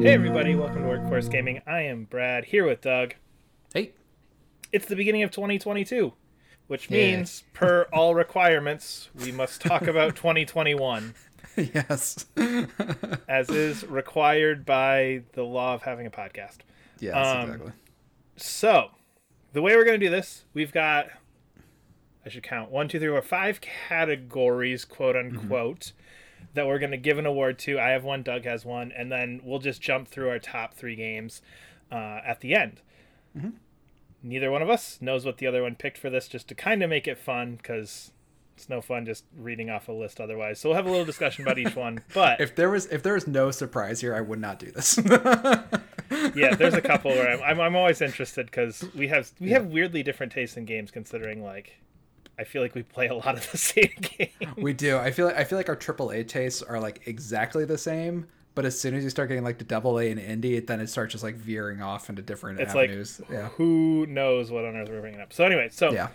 [0.00, 1.60] Hey everybody, welcome to Workforce Gaming.
[1.66, 3.14] I am Brad here with Doug.
[3.74, 3.92] Hey.
[4.72, 6.12] It's the beginning of 2022,
[6.68, 7.16] which Yeah.
[7.16, 11.14] means per all requirements, we must talk about 2021
[11.56, 12.26] yes.
[13.28, 16.58] as is required by the law of having a podcast.
[17.00, 17.72] yes, Um, exactly.
[18.36, 18.90] So,
[19.52, 21.08] the way we're going to do this, we've got
[22.24, 25.92] I should count one, two, three, four, five categories, quote unquote,
[26.54, 27.78] that we're going to give an award to.
[27.78, 30.96] I have one, Doug has one, and then we'll just jump through our top three
[30.96, 31.42] games
[31.92, 32.80] uh, at the end.
[34.22, 36.82] Neither one of us knows what the other one picked for this, just to kind
[36.82, 38.10] of make it fun, because
[38.56, 40.58] it's no fun just reading off a list otherwise.
[40.58, 42.00] So we'll have a little discussion about each one.
[42.14, 44.98] But If there was if there was no surprise here, I would not do this.
[46.34, 49.66] yeah, there's a couple where I'm, I'm, I'm always interested because we have we have
[49.66, 50.90] weirdly different tastes in games.
[50.90, 51.78] Considering like,
[52.38, 54.28] I feel like we play a lot of the same game.
[54.56, 54.96] we do.
[54.96, 58.64] I feel like I feel like our AAA tastes are like exactly the same, but
[58.64, 61.12] as soon as you start getting like the double A and indie, then it starts
[61.12, 63.20] just like veering off into different It's like avenues.
[63.30, 63.48] yeah.
[63.56, 65.32] who knows what on earth we're bringing up.
[65.32, 66.08] So anyway, so Yeah.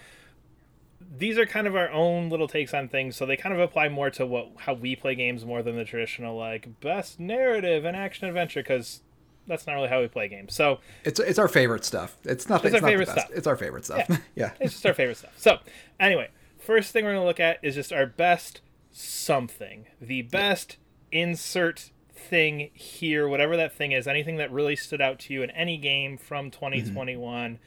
[1.17, 3.15] these are kind of our own little takes on things.
[3.15, 5.85] So they kind of apply more to what how we play games more than the
[5.85, 9.01] traditional like best narrative and action adventure because
[9.47, 10.53] that's not really how we play games.
[10.53, 12.17] So It's it's our favorite stuff.
[12.23, 13.29] It's not It's it's, our not favorite stuff.
[13.33, 14.07] It's our favorite stuff.
[14.35, 14.51] Yeah.
[14.59, 15.33] it's just our favorite stuff.
[15.37, 15.59] So,
[15.99, 19.85] anyway, first thing we're going to look at is just our best something.
[20.01, 20.77] The best
[21.11, 25.51] insert thing here, whatever that thing is, anything that really stood out to you in
[25.51, 26.59] any game from mm-hmm.
[26.59, 27.59] 2021.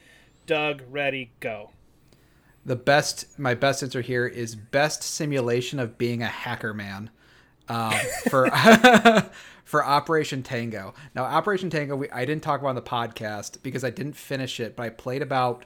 [0.46, 1.72] Doug, ready, go.
[2.64, 7.10] the best my best answer here is best simulation of being a hacker man
[7.68, 7.94] um,
[8.28, 8.50] for
[9.64, 10.94] for Operation Tango.
[11.14, 14.60] Now Operation Tango, we, I didn't talk about on the podcast because I didn't finish
[14.60, 15.64] it, but I played about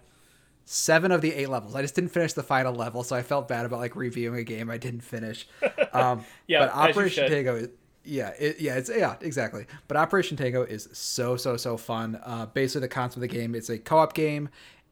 [0.65, 1.75] seven of the eight levels.
[1.75, 4.45] I just didn't finish the final level, so I felt bad about like reviewing a
[4.45, 5.47] game I didn't finish.
[5.92, 7.29] Um, Yeah, but Operation.
[7.29, 7.69] Tango is
[8.03, 9.67] yeah, it, yeah, it's yeah, exactly.
[9.87, 12.19] But Operation Tango is so so so fun.
[12.25, 14.48] Uh, basically, the concept of the game it's a co-op game,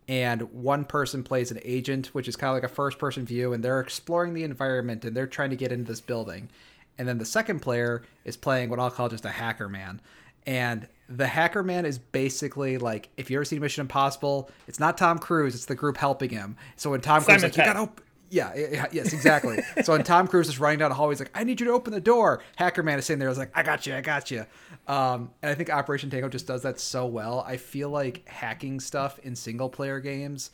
[0.09, 3.65] and one person plays an agent, which is kind of like a first-person view, and
[3.65, 6.51] they're exploring the environment and they're trying to get into this building,
[6.99, 10.01] and then the second player is playing what I'll call just a hacker man,
[10.47, 14.99] and the hacker man is basically like if you ever seen Mission Impossible, it's not
[14.99, 16.57] Tom Cruise, it's the group helping him.
[16.77, 18.01] So when Tom Cruise is like, you gotta op-
[18.31, 19.63] yeah, yeah, yes, exactly.
[19.83, 21.73] so when Tom Cruise is running down the hallway, he's like, "I need you to
[21.73, 24.31] open the door." Hacker Man is sitting there, is like, "I got you, I got
[24.31, 24.45] you."
[24.87, 27.45] Um, and I think Operation Tango just does that so well.
[27.47, 30.51] I feel like hacking stuff in single player games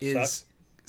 [0.00, 0.44] is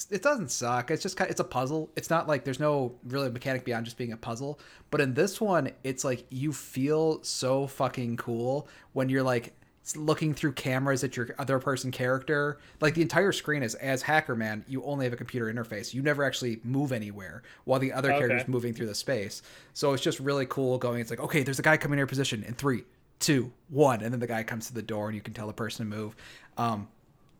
[0.09, 0.92] it doesn't suck.
[0.92, 1.90] It's just kind of, it's a puzzle.
[1.96, 4.59] It's not like there's no really mechanic beyond just being a puzzle.
[4.90, 9.54] But in this one, it's like you feel so fucking cool when you're like
[9.96, 12.58] looking through cameras at your other person character.
[12.81, 15.94] Like the entire screen is as Hacker Man, you only have a computer interface.
[15.94, 18.20] You never actually move anywhere while the other Okay.
[18.20, 19.42] character's moving through the space.
[19.74, 21.02] So it's just really cool going.
[21.02, 22.84] It's like, okay, there's a guy coming in your position in three,
[23.20, 25.54] two, one, and then the guy comes to the door and you can tell the
[25.54, 26.16] person to move.
[26.58, 26.88] Um,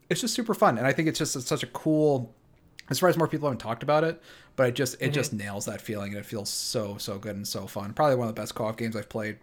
[0.10, 2.36] it's just super fun, and I think it's just such a cool.
[2.90, 4.22] I'm surprised more people haven't talked about it,
[4.56, 5.14] but it just it Mm-hmm.
[5.14, 7.94] just nails that feeling, and it feels so so good and so fun.
[7.94, 9.38] Probably one of the best co-op games I've played.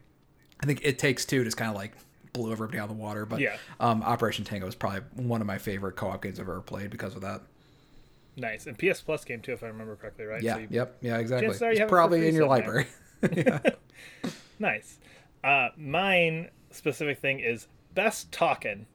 [0.63, 1.93] I think It Takes Two just kind of like
[2.33, 3.57] blew everybody out of the water, but Yeah.
[3.81, 7.15] um, Operation Tango is probably one of my favorite co-op games I've ever played because
[7.17, 7.41] of that.
[8.37, 8.67] Nice.
[8.67, 10.41] And PS Plus game, too, if I remember correctly, right?
[10.43, 11.49] Yeah, So you- yep, yeah, exactly.
[11.49, 12.87] It's have it for probably in your library.
[14.59, 14.99] Nice.
[15.43, 18.87] Uh, mine specific thing is best talking.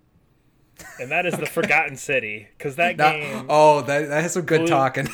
[1.00, 2.48] And that is the Forgotten City.
[2.58, 3.46] Because that Not- game.
[3.50, 5.08] oh, that that has some good Blue- talking.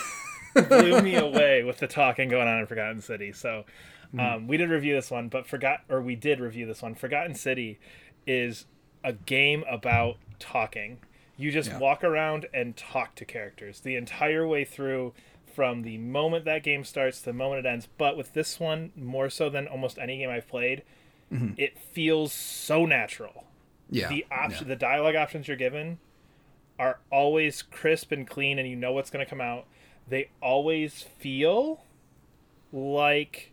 [0.54, 3.32] blew me away with the talking going on in Forgotten City.
[3.32, 3.66] So
[4.12, 4.20] Hmm.
[4.20, 6.96] um, we did review this one, but forgot or we did review this one.
[6.96, 7.80] Forgotten City
[8.28, 8.66] is
[9.04, 10.98] a game about talking.
[11.38, 11.78] You just Yeah.
[11.80, 15.14] walk around and talk to characters the entire way through
[15.56, 17.88] from the moment that game starts to the moment it ends.
[17.98, 20.84] But with this one, more so than almost any game I've played,
[21.58, 23.46] it feels so natural Mm-hmm.
[23.92, 24.70] Yeah, the option yeah.
[24.70, 26.00] the dialogue options you're given
[26.80, 29.66] are always crisp and clean and you know what's going to come out.
[30.08, 31.84] They always feel
[32.74, 33.52] like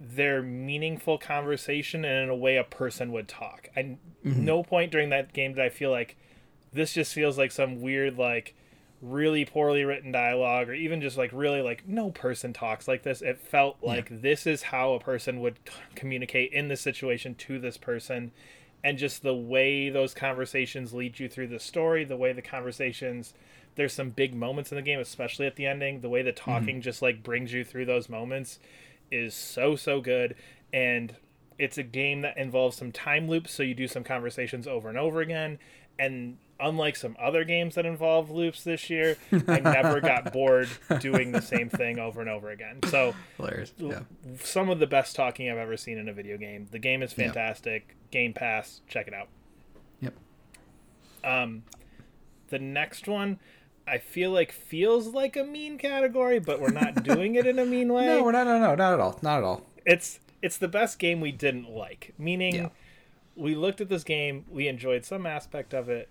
[0.00, 3.68] they're meaningful conversation and in a way a person would talk.
[3.76, 4.42] And Mm-hmm.
[4.46, 6.16] no point during that game did i feel like
[6.72, 8.54] this just feels like some weird like
[9.02, 13.20] really poorly written dialogue or even just like really like no person talks like this.
[13.20, 15.58] It felt like this is how a person would
[15.94, 18.32] communicate in this situation to this person
[18.84, 23.34] and just the way those conversations lead you through the story the way the conversations
[23.76, 26.00] there's some big moments in the game especially at the ending.
[26.00, 26.50] The way the mm-hmm.
[26.50, 28.58] talking just like brings you through those moments
[29.10, 30.34] is so so good.
[30.72, 31.16] And
[31.58, 34.98] it's a game that involves some time loops so you do some conversations over and
[34.98, 35.58] over again.
[35.98, 39.16] And unlike some other games that involve loops this year,
[39.48, 40.68] I never got bored
[41.00, 42.78] doing the same thing over and over again.
[42.88, 43.72] So Hilarious.
[43.78, 44.00] Yeah.
[44.40, 46.68] some of the best talking I've ever seen in a video game.
[46.70, 47.96] The game is fantastic.
[48.10, 49.28] Game Pass, check it out.
[50.00, 50.14] Yep.
[51.24, 51.62] Um,
[52.48, 53.38] the next one,
[53.86, 57.64] I feel like feels like a mean category, but we're not doing it in a
[57.66, 58.06] mean way.
[58.06, 58.46] No, we're not.
[58.46, 59.18] No, no, not at all.
[59.22, 59.62] Not at all.
[59.84, 62.12] it's it's the best game we didn't like.
[62.18, 62.68] Meaning, Yeah.
[63.34, 66.10] we looked at this game, we enjoyed some aspect of it,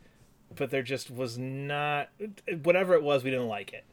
[0.56, 2.10] but there just was not
[2.64, 3.24] whatever it was.
[3.24, 3.84] We didn't like it.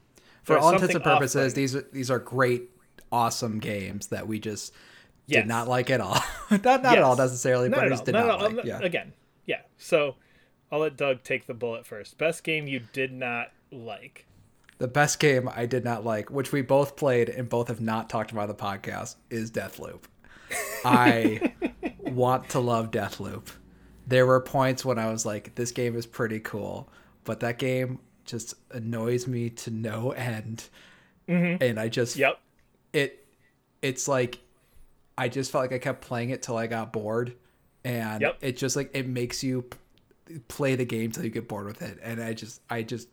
[0.43, 2.71] For all intents and purposes, these are these are great,
[3.13, 4.73] awesome games that we just
[5.27, 5.43] Yes.
[5.43, 6.19] did not like at all.
[6.51, 7.97] not not at all necessarily, Not but we all.
[7.97, 8.51] just did Not not, all.
[8.51, 8.65] like.
[8.65, 8.81] Yeah.
[8.81, 9.13] Again,
[9.47, 9.61] yeah.
[9.79, 10.17] So
[10.73, 12.19] I'll let Doug take the bullet first.
[12.19, 14.27] Best game you did not like.
[14.79, 18.09] The best game I did not like, which we both played and both have not
[18.09, 20.05] talked about on the podcast, is Deathloop.
[20.85, 21.53] I
[21.99, 23.47] want to love Deathloop.
[24.07, 26.89] There were points when I was like, this game is pretty cool,
[27.25, 30.69] but that game just annoys me to no end.
[31.29, 32.21] And I just Mm-hmm.
[32.23, 32.41] Yep.
[32.93, 33.27] it
[33.83, 34.41] it's like
[35.17, 37.35] I just felt like I kept playing it till I got bored,
[37.85, 38.39] and Yep.
[38.41, 39.65] it just like it makes you
[40.49, 43.09] play the game till you get bored with it, and I just I just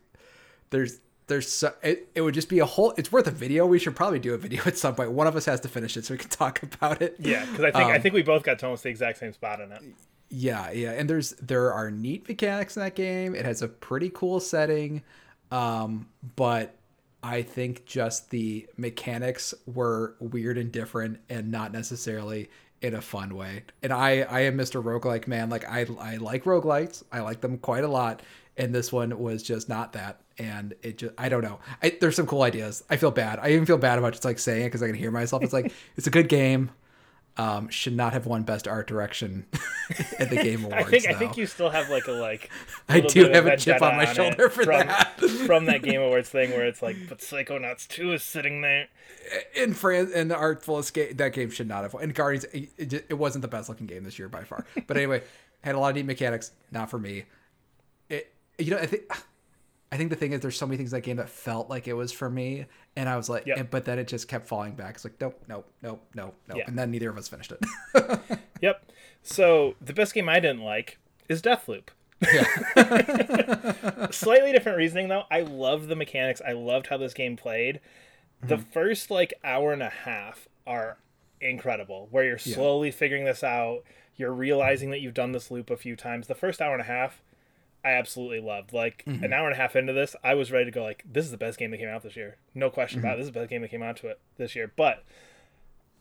[0.70, 0.98] there's
[1.28, 3.94] there's so, it, it would just be a whole it's worth a video we should
[3.94, 5.12] probably do a video at some point.
[5.12, 7.64] one of us has to finish it so we can talk about it Yeah, because
[7.66, 9.70] I think I Um, think we both got to almost the exact same spot in
[9.70, 9.82] it.
[10.30, 13.34] Yeah, yeah, and there's there are neat mechanics in that game.
[13.34, 15.02] It has a pretty cool setting,
[15.50, 16.76] um, but
[17.22, 22.50] I think just the mechanics were weird and different, and not necessarily
[22.82, 23.64] in a fun way.
[23.82, 24.82] And I I am Mr.
[24.82, 25.48] Roguelike man.
[25.48, 27.02] Like I I like roguelites.
[27.10, 28.20] I like them quite a lot,
[28.58, 30.20] and this one was just not that.
[30.36, 31.58] And it just I don't know.
[31.82, 32.84] I, there's some cool ideas.
[32.90, 33.38] I feel bad.
[33.40, 35.42] I even feel bad about just like saying it because I can hear myself.
[35.42, 36.70] It's like it's a good game.
[37.40, 39.46] Um, should not have won best art direction
[40.18, 40.90] at the game I awards.
[40.90, 42.50] think I think you still have like a like.
[42.88, 45.20] I do have a chip on my vendetta shoulder for from, that.
[45.46, 48.88] from that Game Awards thing where it's like, but Psychonauts two is sitting there.
[49.54, 51.16] in France and the Artful Escape.
[51.18, 51.94] That game should not have.
[51.94, 52.02] won.
[52.02, 54.66] And Guardians, it, it, it wasn't the best looking game this year by far.
[54.88, 55.22] But anyway,
[55.62, 56.50] had a lot of neat mechanics.
[56.72, 57.22] Not for me.
[58.08, 59.04] It you know I think.
[59.90, 61.88] I think the thing is, there's so many things in that game that felt like
[61.88, 62.66] it was for me,
[62.98, 63.70] and I was like, Yep.
[63.70, 64.96] but then it just kept falling back.
[64.96, 66.64] It's like, nope, nope, nope, nope, nope, Yeah.
[66.66, 67.64] and then neither of us finished it.
[68.60, 68.90] Yep.
[69.22, 70.98] So the best game I didn't like
[71.28, 71.88] is Deathloop.
[74.10, 75.24] Slightly different reasoning though.
[75.30, 76.40] I love the mechanics.
[76.46, 77.80] I loved how this game played.
[78.42, 78.70] The Mm-hmm.
[78.70, 80.98] first like hour and a half are
[81.40, 83.82] incredible, where you're slowly figuring this out.
[84.16, 86.26] You're realizing that you've done this loop a few times.
[86.26, 87.22] The first hour and a half,
[87.84, 88.72] I absolutely loved.
[88.72, 89.24] Like Mm-hmm.
[89.24, 90.82] an hour and a half into this, I was ready to go.
[90.82, 93.18] Like this is the best game that came out this year, no question about it.
[93.18, 94.72] This is the best game that came out to it this year.
[94.76, 95.04] But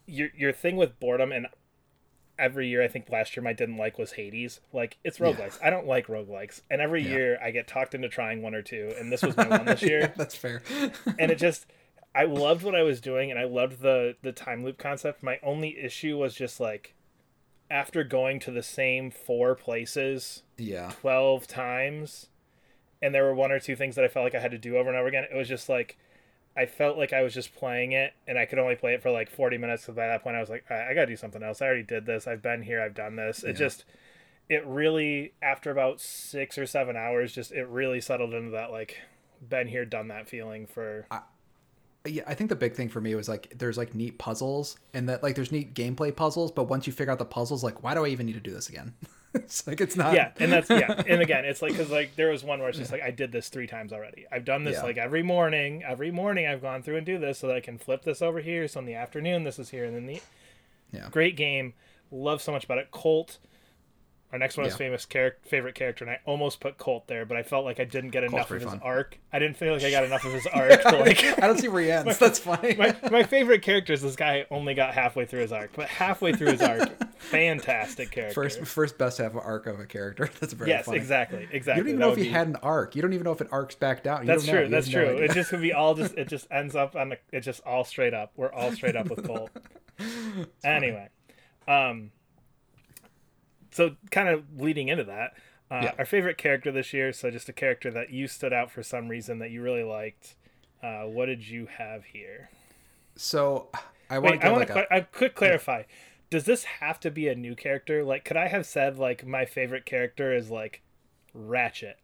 [0.06, 1.48] your your thing with boredom and
[2.40, 4.60] every year I think last year my didn't like was Hades.
[4.72, 5.60] Like it's roguelikes.
[5.64, 6.62] I don't like roguelikes.
[6.70, 7.10] And every Yeah.
[7.10, 9.82] year I get talked into trying one or two and this was my one this
[9.84, 10.00] year.
[10.02, 10.62] Yeah, that's fair.
[11.20, 11.66] and it just
[12.16, 15.22] I loved what I was doing and I loved the the time loop concept.
[15.24, 16.94] My only issue was just like
[17.70, 22.28] after going to the same four places yeah, 12 times
[23.02, 24.78] and there were one or two things that I felt like I had to do
[24.78, 25.26] over and over again.
[25.32, 25.98] It was just like
[26.56, 29.12] I felt like I was just playing it and I could only play it for
[29.12, 31.16] like 40 minutes because by that point I was like I, I got to do
[31.16, 31.62] something else.
[31.62, 32.26] I already did this.
[32.26, 32.82] I've been here.
[32.82, 33.44] I've done this.
[33.44, 33.54] It Yeah.
[33.54, 33.86] just
[34.50, 38.98] it really after about 6 or 7 hours just it really settled into that like
[39.48, 41.06] been here done that feeling for
[42.12, 45.08] yeah, I think the big thing for me was like there's like neat puzzles and
[45.10, 47.94] that like there's neat gameplay puzzles, but once you figure out the puzzles, like why
[47.94, 48.94] do I even need to do this again?
[49.34, 50.14] it's like it's not.
[50.16, 52.78] yeah and that's yeah and again it's like because like there was one where it's
[52.78, 54.84] just like i did this three times already i've done this Yeah.
[54.84, 57.78] like every morning every morning i've gone through and do this so that i can
[57.78, 60.22] flip this over here so in the afternoon this is here and then the
[60.94, 61.10] Yeah.
[61.12, 61.74] great game
[62.10, 63.38] love so much about it colt
[64.34, 67.38] our next one is famous character favorite character and i almost put colt there but
[67.38, 68.80] i felt like i didn't get enough of his fun.
[68.84, 71.58] arc i didn't feel like i got enough of his arc to like I don't
[71.58, 72.18] see where he ends.
[72.20, 72.76] That's funny.
[72.76, 76.34] my, my favorite character is this guy only got halfway through his arc but halfway
[76.34, 80.30] through his arc fantastic character First, first best half of arc of a character.
[80.40, 80.98] That's very yes funny.
[80.98, 82.96] exactly exactly You don't even That know if he be- had an arc.
[82.96, 84.22] You don't even know if it arcs back down.
[84.22, 84.62] You That's don't know.
[84.62, 84.66] true.
[84.66, 85.18] You That's no true.
[85.24, 87.84] it just could be all just it just ends up on the it just all
[87.84, 88.32] straight up.
[88.36, 89.50] We're all straight up with Colt.
[90.64, 91.10] anyway,
[91.68, 92.12] um,
[93.78, 95.34] so kind of leading into that,
[95.72, 95.94] uh, Yeah.
[96.00, 97.14] our favorite character this year.
[97.14, 100.36] So just a character that you stood out for some reason that you really liked.
[100.84, 102.52] Uh, what did you have here?
[103.16, 103.70] So
[104.10, 105.84] I want Wait, I want like to a, I could clarify.
[106.30, 108.04] Does this have to be a new character?
[108.04, 110.82] Like, could I have said like my favorite character is like
[111.34, 111.98] Ratchet?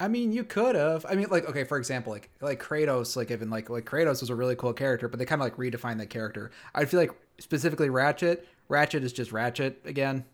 [0.00, 1.04] I mean, you could have.
[1.08, 4.30] I mean, like, okay, for example, like like Kratos, like even like like Kratos was
[4.30, 6.50] a really cool character, but they kind of like redefined that character.
[6.74, 8.46] I feel like specifically Ratchet.
[8.68, 10.24] Ratchet is just Ratchet again.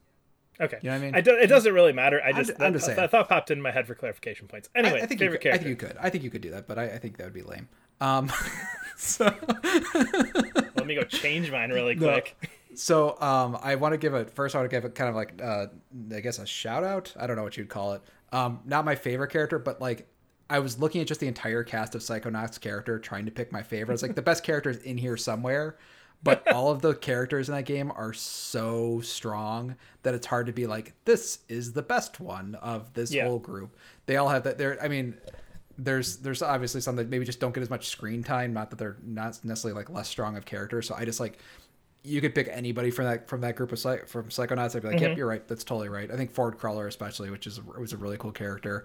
[0.60, 0.78] Okay.
[0.82, 1.14] You know what I mean?
[1.16, 2.20] I do, it doesn't really matter.
[2.24, 2.96] I just, I'm just that, saying.
[2.96, 4.68] that thought popped in my head for clarification points.
[4.74, 5.96] Anyway, I think you favorite could, I think you could.
[6.00, 7.68] I think you could do that, but I, I think that would be lame.
[8.00, 8.30] Um,
[8.96, 9.24] so,
[9.64, 12.12] Let me go change mine really No.
[12.12, 12.36] quick.
[12.74, 14.54] so um, I want to give a first.
[14.54, 15.66] I want to give a kind of like uh,
[16.14, 17.12] I guess a shout out.
[17.18, 18.02] I don't know what you'd call it.
[18.32, 20.06] Um, not my favorite character, but like
[20.50, 23.62] I was looking at just the entire cast of Psychonauts character, trying to pick my
[23.62, 23.94] favorite.
[23.94, 25.78] It's like the best characters in here somewhere,
[26.24, 30.52] but all of the characters in that game are so strong that it's hard to
[30.52, 33.26] be like this is the best one of this Yeah.
[33.26, 33.76] whole group.
[34.06, 34.58] They all have that.
[34.58, 35.16] They're I mean.
[35.76, 38.52] There's there's obviously some that maybe just don't get as much screen time.
[38.52, 40.80] Not that they're not necessarily like less strong of character.
[40.82, 41.38] So I just like
[42.04, 44.76] you could pick anybody from that from that group of psych, from Psychonauts.
[44.76, 45.04] I'd be like, Mm-hmm.
[45.04, 45.48] yep, you're right.
[45.48, 46.08] That's totally right.
[46.12, 48.84] I think Ford Cruller especially, which is was a really cool character.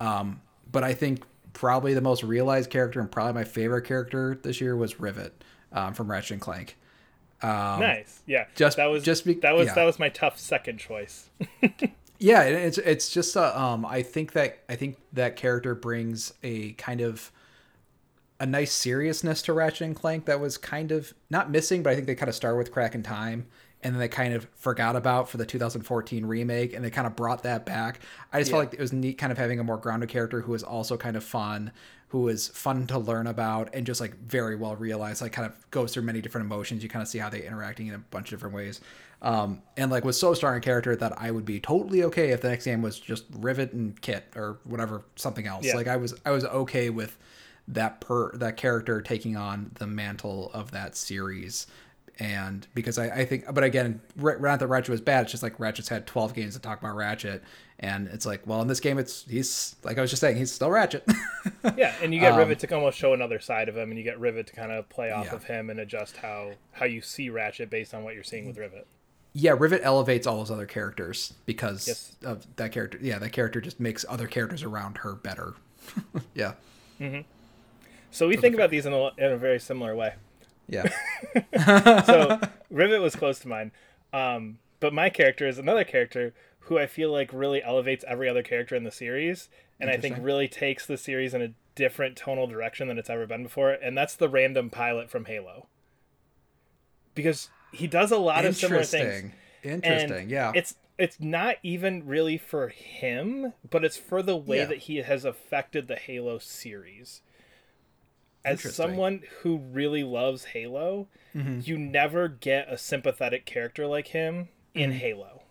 [0.00, 0.40] Um,
[0.72, 4.74] but I think probably the most realized character and probably my favorite character this year
[4.76, 6.76] was Rivet um, from Ratchet and Clank.
[7.42, 8.20] Um, nice.
[8.26, 8.46] Yeah.
[8.54, 9.74] just- that was just be- that was yeah.
[9.74, 11.30] that was my tough second choice.
[12.20, 16.72] Yeah, it's it's just uh, um I think that I think that character brings a
[16.72, 17.32] kind of
[18.38, 21.94] a nice seriousness to Ratchet and Clank that was kind of not missing, but I
[21.94, 23.46] think they kind of started with Crack in Time
[23.82, 27.16] and then they kind of forgot about for the 2014 remake and they kind of
[27.16, 28.00] brought that back.
[28.32, 30.52] I just felt like it was neat kind of having a more grounded character who
[30.52, 31.72] was also kind of fun,
[32.10, 35.70] who was fun to learn about and just like very well realized, like kind of
[35.70, 36.82] goes through many different emotions.
[36.82, 38.80] You kind of see how they're interacting in a bunch of different ways.
[39.22, 42.40] Um, and like was so strong a character that I would be totally okay if
[42.40, 45.64] the next game was just Rivet and Kit or whatever something else.
[45.64, 45.76] Yeah.
[45.76, 47.16] Like I was I was okay with
[47.68, 51.66] that per that character taking on the mantle of that series.
[52.20, 55.22] And because I, I think, but again, Ra- not that Ratchet was bad.
[55.22, 57.42] It's just like Ratchet's had 12 games to talk about Ratchet.
[57.78, 60.52] And it's like, well, in this game, it's, he's, like I was just saying, he's
[60.52, 61.02] still Ratchet.
[61.76, 64.18] Yeah, and you get Rivet to almost show another side of him, and you get
[64.20, 65.34] Rivet to kind of play off Um, Yeah.
[65.36, 68.58] of him and adjust how how you see Ratchet based on what you're seeing with
[68.58, 68.86] Rivet.
[69.32, 72.16] yeah, Rivet elevates all those other characters because Yes.
[72.22, 72.98] of that character.
[73.00, 75.54] Yeah, that character just makes other characters around her better.
[76.34, 76.52] yeah.
[78.10, 80.14] So we think about these in a, in a very similar way.
[80.70, 80.88] Yeah.
[82.06, 83.72] So Rivet was close to mine,
[84.12, 88.42] um, but my character is another character who I feel like really elevates every other
[88.42, 89.48] character in the series,
[89.78, 93.26] and I think really takes the series in a different tonal direction than it's ever
[93.26, 95.66] been before, and that's the random pilot from Halo.
[97.14, 99.32] Because he does a lot of similar things.
[99.62, 100.12] Interesting.
[100.12, 100.52] And yeah.
[100.54, 104.64] It's it's not even really for him, but it's for the way Yeah.
[104.66, 107.22] that he has affected the Halo series.
[108.44, 111.60] As someone who really loves Halo, Mm-hmm.
[111.62, 115.42] you never get a sympathetic character like him in Halo.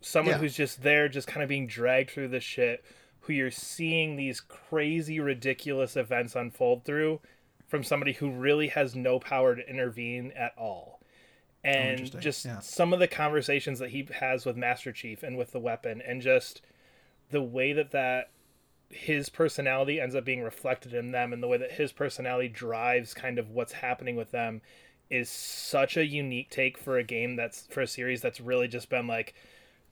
[0.00, 0.38] Someone Mm-hmm.
[0.38, 0.40] Yeah.
[0.42, 2.84] who's just there, just kind of being dragged through the shit,
[3.20, 7.20] who you're seeing these crazy, ridiculous events unfold through
[7.66, 11.00] from somebody who really has no power to intervene at all.
[11.64, 12.60] And Oh, just Yeah.
[12.60, 16.22] some of the conversations that he has with Master Chief and with the weapon, and
[16.22, 16.62] just
[17.30, 18.30] the way that that
[18.90, 23.14] his personality ends up being reflected in them and the way that his personality drives
[23.14, 24.60] kind of what's happening with them
[25.10, 28.88] is such a unique take for a game that's for a series that's really just
[28.88, 29.34] been like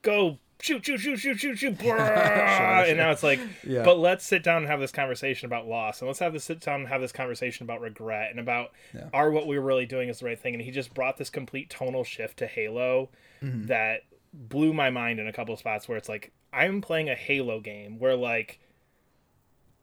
[0.02, 3.82] go shoot shoot shoot shoot shoot shoot brrrr, and now it's like Yeah.
[3.84, 6.60] but let's sit down and have this conversation about loss and let's have this sit
[6.60, 9.08] down and have this conversation about regret and about Yeah.
[9.12, 11.30] are what we were really doing is the right thing and he just brought this
[11.30, 13.10] complete tonal shift to halo
[13.42, 13.66] Mm-hmm.
[13.66, 17.60] that blew my mind in a couple spots where it's like i'm playing a halo
[17.60, 18.58] game where like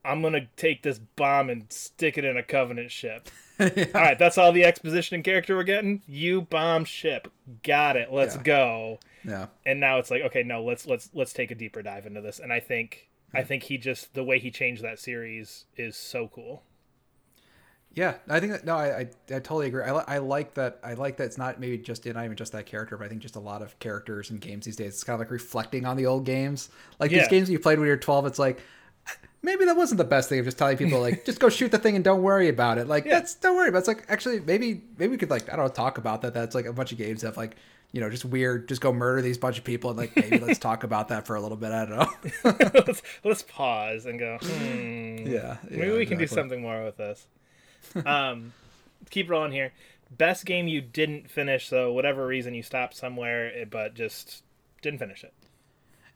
[0.04, 3.30] i'm gonna take this bomb and stick it in a covenant ship
[3.60, 7.32] all right that's all the exposition and character we're getting you bomb ship
[7.64, 8.42] got it let's Yeah.
[8.44, 9.46] go yeah.
[9.66, 12.40] and now it's like okay no let's let's let's take a deeper dive into this
[12.40, 16.28] and i think i think he just the way he changed that series is so
[16.28, 16.64] cool
[17.94, 19.84] Yeah, I think that no, I, I, I totally agree.
[19.84, 20.80] I, li- I like that.
[20.82, 23.22] I like that it's not maybe just not even just that character, but I think
[23.22, 24.94] just a lot of characters in games these days.
[24.94, 27.20] It's kind of like reflecting on the old games, like Yeah.
[27.20, 28.26] these games you played when you were twelve.
[28.26, 28.62] It's like
[29.44, 31.80] maybe that wasn't the best thing of just telling people like just go shoot the
[31.80, 32.88] thing and don't worry about it.
[32.88, 33.16] Like Yeah.
[33.16, 33.80] that's don't worry about.
[33.80, 33.80] It.
[33.80, 36.34] It's like actually maybe maybe we could like I don't know talk about that.
[36.34, 37.56] That's like a bunch of games that have like
[37.92, 40.60] you know just weird just go murder these bunch of people and like maybe let's
[40.70, 41.72] talk about that for a little bit.
[41.72, 42.72] I don't know.
[42.88, 45.28] let's, let's pause and go hmm.
[45.28, 47.28] yeah, maybe yeah, we can do something more with this
[48.06, 48.54] um
[49.10, 49.74] keep rolling here
[50.18, 54.44] best game you didn't finish so whatever reason you stopped somewhere eh, but just
[54.82, 55.34] didn't finish it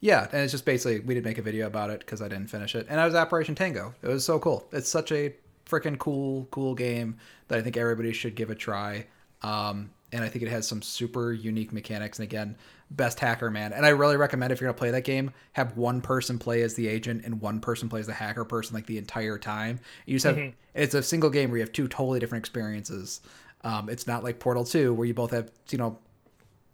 [0.05, 2.45] Yeah, and it's just basically we did make a video about it because I didn't
[2.45, 3.95] finish it, and that was Operation Tango.
[4.03, 4.67] It was so cool.
[4.71, 5.33] It's such a
[5.65, 9.07] freaking cool, cool game that I think everybody should give a try.
[9.41, 12.19] Um, and I think it has some super unique mechanics.
[12.19, 12.55] And again,
[12.91, 13.73] best hacker man.
[13.73, 16.75] And I really recommend if you're gonna play that game, have one person play as
[16.75, 19.79] the agent and one person plays the hacker person like the entire time.
[20.05, 23.21] You just have it's a single game where you have two totally different experiences.
[23.63, 25.97] Um, it's not like Portal Two where you both have you know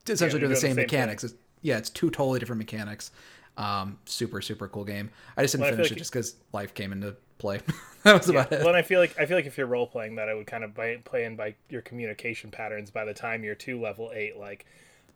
[0.06, 1.24] essentially you're doing the same, the same mechanics.
[1.24, 3.12] It's, yeah, it's two totally different mechanics.
[3.58, 5.10] Um, super super cool game.
[5.38, 7.60] I just didn't Well, finish like- it just because life came into play.
[8.04, 8.40] that was Yeah.
[8.42, 8.60] about it.
[8.60, 10.48] Well, and I feel like I feel like if you're role playing that, I would
[10.48, 12.90] kind of by, play in by your communication patterns.
[12.92, 14.66] By the time you're to level eight, like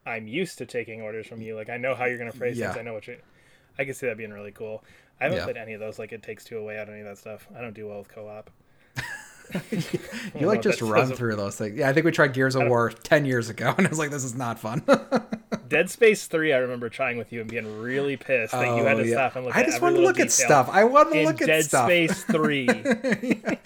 [0.05, 1.55] I'm used to taking orders from you.
[1.55, 2.67] Like I know how you're gonna phrase Yeah.
[2.67, 2.79] things.
[2.79, 3.17] I know what you.
[3.79, 4.83] I can see that being really cool.
[5.19, 5.43] I haven't Yeah.
[5.45, 5.97] played any of those.
[5.97, 7.47] Like it takes two away out of any of that stuff.
[7.57, 8.49] I don't do well with co-op.
[10.39, 11.77] You like just run through those things.
[11.77, 14.09] Yeah, I think we tried Gears of War ten years ago, and I was like,
[14.09, 14.83] "This is not fun."
[15.67, 16.53] Dead Space Three.
[16.53, 19.13] I remember trying with you and being really pissed that you had Oh, to yeah.
[19.13, 19.55] stop and look.
[19.55, 19.71] At the stuff.
[19.71, 20.69] I just wanted to look at stuff.
[20.71, 21.87] I wanted to look at Dead stuff.
[21.87, 22.67] Space Three.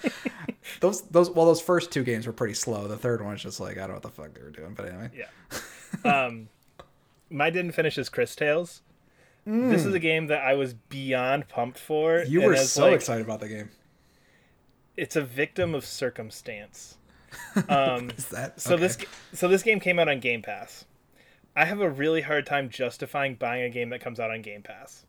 [0.80, 2.86] Those those well, those first two games were pretty slow.
[2.86, 4.74] The third one was just like I don't know what the fuck they were doing,
[4.74, 5.10] but anyway.
[5.14, 6.26] Yeah.
[6.26, 6.48] Um,
[7.28, 8.82] my didn't finish is Cris Tales.
[9.46, 12.18] This is a game that I was beyond pumped for.
[12.20, 12.28] Mm.
[12.28, 13.70] You and were so like, excited about the game.
[14.96, 16.96] It's a victim of circumstance.
[17.68, 18.82] Um, Is that so okay.
[18.82, 18.98] this
[19.32, 20.84] so this game came out on Game Pass.
[21.56, 24.62] I have a really hard time justifying buying a game that comes out on Game
[24.62, 25.04] Pass.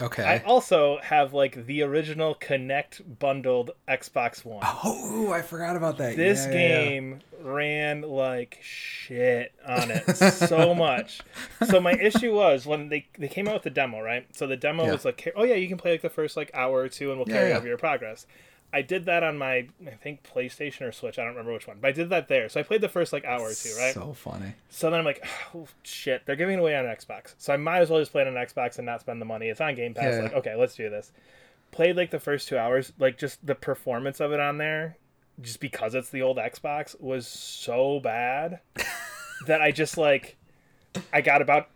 [0.00, 0.24] okay?
[0.24, 4.62] I also have like the original Kinect bundled Xbox One.
[4.64, 6.16] oh, I forgot about that.
[6.16, 6.84] This Yeah, yeah, yeah.
[6.84, 11.20] game ran like shit on it so much.
[11.68, 14.26] So my issue was when they they came out with the demo, right?
[14.34, 14.92] So the demo Yeah.
[14.92, 17.18] was like, oh yeah, you can play like the first like hour or two, and
[17.18, 18.26] we'll carry over your progress.
[18.74, 21.16] I did that on my I think PlayStation or Switch.
[21.16, 22.48] I don't remember which one, but I did that there.
[22.48, 23.94] So I played the first like hour or two, right?
[23.94, 24.52] So funny.
[24.68, 27.34] So then I'm like, oh, shit, they're giving it away on Xbox.
[27.38, 29.46] So I might as well just play it on Xbox and not spend the money.
[29.46, 30.14] It's on Game Pass.
[30.14, 30.22] Yeah.
[30.22, 31.12] Like, okay, let's do this.
[31.70, 34.96] Played like the first two hours, like just the performance of it on there,
[35.40, 38.58] just because it's the old Xbox, was so bad
[39.46, 40.36] that I just like,
[41.12, 41.68] I got about,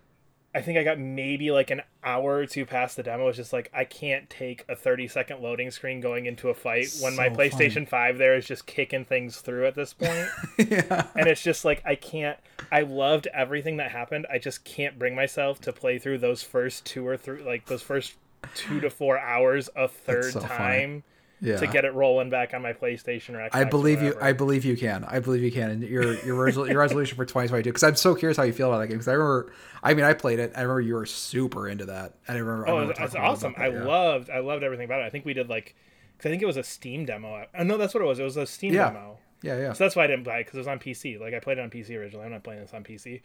[0.54, 3.28] I think I got maybe like an hour or two past the demo.
[3.28, 6.88] It's just like I can't take a 30 second loading screen going into a fight
[7.00, 10.28] when my So PlayStation 5 there is just kicking things through at this point
[10.58, 11.06] yeah.
[11.14, 12.38] and it's just like I can't.
[12.72, 14.26] I loved everything that happened.
[14.32, 17.82] I just can't bring myself to play through those first two or three, like those
[17.82, 18.14] first
[18.54, 21.02] two to four hours a third so funny.
[21.40, 21.58] Yeah.
[21.58, 23.50] to get it rolling back on my PlayStation or Xbox.
[23.52, 24.16] I or believe you.
[24.20, 25.04] I believe you can.
[25.04, 25.70] I believe you can.
[25.70, 27.70] And your your resol- your resolution for 2022.
[27.70, 28.96] Because I'm so curious how you feel about that game.
[28.96, 29.52] Because I remember.
[29.82, 30.52] I mean, I played it.
[30.56, 32.14] I remember you were super into that.
[32.26, 32.68] I remember.
[32.68, 33.54] Oh, talking awesome!
[33.56, 33.84] that, I yeah.
[33.84, 34.30] loved.
[34.30, 35.04] I loved everything about it.
[35.04, 35.76] I think we did like,
[36.16, 37.46] because I think it was a Steam demo.
[37.56, 38.18] Oh no, that's what it was.
[38.18, 38.90] It was a Steam Yeah.
[38.90, 39.18] demo.
[39.42, 39.72] Yeah, yeah.
[39.74, 41.20] So that's why I didn't buy it because it was on PC.
[41.20, 42.24] Like I played it on PC originally.
[42.26, 43.22] I'm not playing this on PC.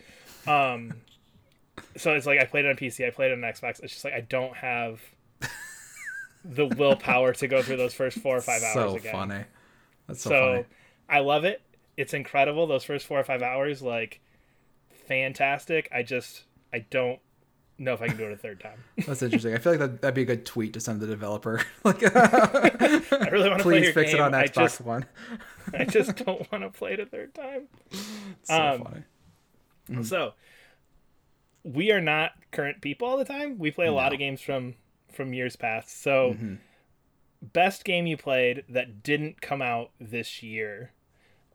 [0.48, 0.94] Um,
[1.98, 3.08] so it's like I played it on PC.
[3.08, 3.82] I played it on Xbox.
[3.82, 5.02] It's just like I don't have
[6.44, 9.12] the willpower to go through those first four or five hours so again.
[9.12, 9.44] funny.
[10.08, 10.66] That's so, So, funny.
[11.10, 11.62] I love it.
[11.98, 12.68] It's incredible.
[12.68, 14.20] Those first four or five hours, like
[15.08, 15.90] fantastic.
[15.92, 17.20] I just I don't
[17.78, 18.84] know if I can do it a third time.
[19.08, 19.54] That's interesting.
[19.54, 21.62] I feel like that, that'd be a good tweet to send the developer.
[21.84, 24.22] like, I really want to play please fix game.
[24.22, 25.06] it on I Xbox just One.
[25.74, 27.68] I just don't want to play it a third time.
[28.44, 30.04] So um, funny.
[30.04, 30.34] So
[31.64, 33.58] we are not current people all the time.
[33.58, 34.76] We play a lot of games from
[35.14, 36.02] from years past.
[36.02, 36.56] So Mm-hmm.
[37.54, 40.92] best game you played that didn't come out this year,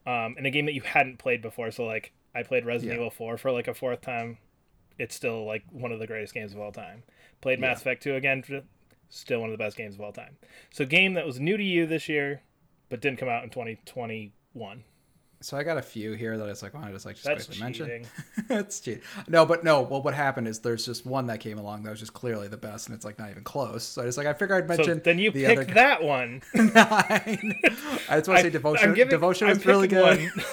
[0.05, 1.71] um, and a game that you hadn't played before.
[1.71, 2.99] So like I played Resident Yeah.
[3.01, 4.37] Evil Four for like a fourth time.
[4.97, 7.03] It's still like one of the greatest games of all time.
[7.41, 8.43] Played Mass Effect Two again.
[9.09, 10.37] Still one of the best games of all time.
[10.71, 12.41] So game that was new to you this year,
[12.89, 14.83] but didn't come out in 2021.
[15.41, 17.25] So I got a few here that I was like, want to just like just
[17.25, 17.85] That's quickly mention.
[17.87, 18.07] cheating.
[18.49, 19.01] That's cheating.
[19.29, 19.81] No, but no.
[19.81, 22.57] Well, what happened is there's just one that came along that was just clearly the
[22.57, 23.83] best, and it's like not even close.
[23.85, 25.01] So I just like I figured I'd So mention.
[25.03, 26.41] then you the picked other that one.
[26.53, 26.73] nine.
[28.09, 28.89] I just want to say devotion.
[28.89, 30.19] I'm giving- devotion I'm was really good.
[30.19, 30.43] one.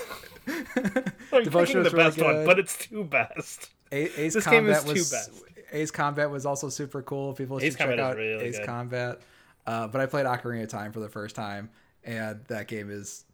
[1.32, 2.46] I'm Devotion was the really best one, good.
[2.46, 3.70] but it's two best.
[3.90, 5.30] A- Ace This game Combat is too was best.
[5.72, 7.32] Ace Combat was also super cool.
[7.34, 8.66] People should Ace check Combat out really Ace good.
[8.66, 9.20] Combat.
[9.66, 11.70] Uh, but I played Ocarina of Time for the first time,
[12.04, 13.24] and that game is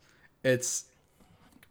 [0.42, 0.84] it's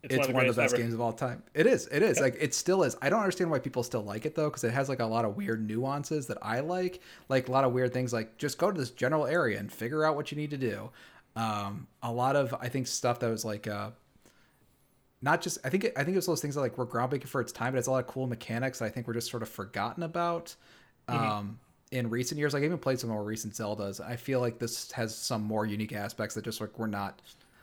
[0.04, 0.82] It's, it's one of the best ever.
[0.82, 1.44] games of all time.
[1.54, 1.88] It is.
[1.88, 2.20] It is.
[2.20, 2.98] Like it still is.
[3.02, 5.26] I don't understand why people still like it though, because it has like a lot
[5.26, 7.02] of weird nuances that I like.
[7.30, 8.12] Like a lot of weird things.
[8.12, 10.90] Like just go to this general area and figure out what you need to do.
[11.36, 13.92] Um, a lot of I think stuff that was like uh,
[15.22, 17.28] not just I think it, I think it was those things that like were groundbreaking
[17.28, 19.30] for its time, but it's a lot of cool mechanics that I think were just
[19.30, 20.56] sort of forgotten about.
[21.08, 21.60] Um,
[21.92, 24.00] in recent years, like I even played some more recent Zeldas.
[24.00, 27.22] I feel like this has some more unique aspects that just like were not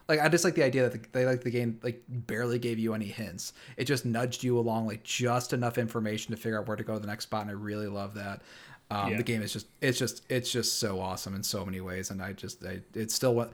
[0.09, 2.79] like I just like the idea that the, they like the game like barely gave
[2.79, 3.53] you any hints.
[3.77, 6.95] It just nudged you along like just enough information to figure out where to go
[6.95, 8.43] to the next spot, and I really love that.
[8.91, 9.17] Um, Yeah.
[9.19, 12.23] The game is just it's just it's just so awesome in so many ways, and
[12.23, 13.53] I just I, it's still what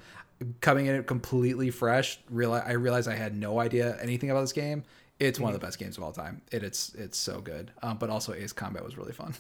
[0.61, 2.21] coming in it completely fresh.
[2.31, 4.85] Realize I realized I had no idea anything about this game.
[5.21, 6.43] It's one of the best games of all time.
[6.53, 7.73] It, it's it's so good.
[7.83, 9.35] Um, but also Ace Combat was really fun.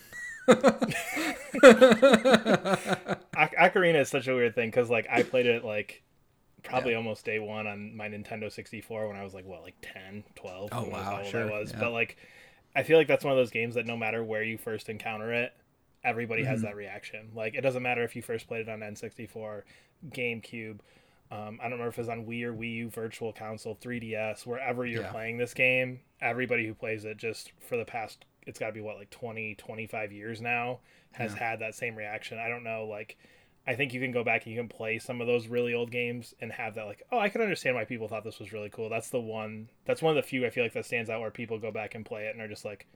[0.48, 0.80] Oc-
[3.56, 6.02] Ocarina is such a weird thing because like I played it like
[6.64, 6.96] probably Yeah.
[6.98, 10.70] almost day one on my Nintendo 64 when I was like what like 10, 12.
[10.72, 11.72] Oh, wow, how old sure, I was.
[11.72, 11.78] yeah.
[11.80, 12.16] But like
[12.74, 15.32] I feel like that's one of those games that no matter where you first encounter
[15.32, 15.52] it,
[16.02, 16.66] everybody has Mm-hmm.
[16.66, 17.30] that reaction.
[17.34, 19.62] Like it doesn't matter if you first played it on N64,
[20.10, 20.80] GameCube.
[21.30, 24.46] Um, I don't remember if it was on Wii or Wii U Virtual Console, 3DS,
[24.46, 25.10] wherever you're Yeah.
[25.12, 26.00] playing this game.
[26.20, 29.54] Everybody who plays it just for the past, it's got to be what like 20,
[29.56, 30.80] 25 years now,
[31.12, 32.38] has had that same reaction.
[32.38, 33.16] I don't know, like.
[33.66, 35.90] I think you can go back and you can play some of those really old
[35.90, 38.68] games and have that like, oh, I can understand why people thought this was really
[38.70, 38.90] cool.
[38.90, 39.70] That's the one.
[39.86, 41.94] That's one of the few I feel like that stands out where people go back
[41.94, 42.86] and play it and are just like,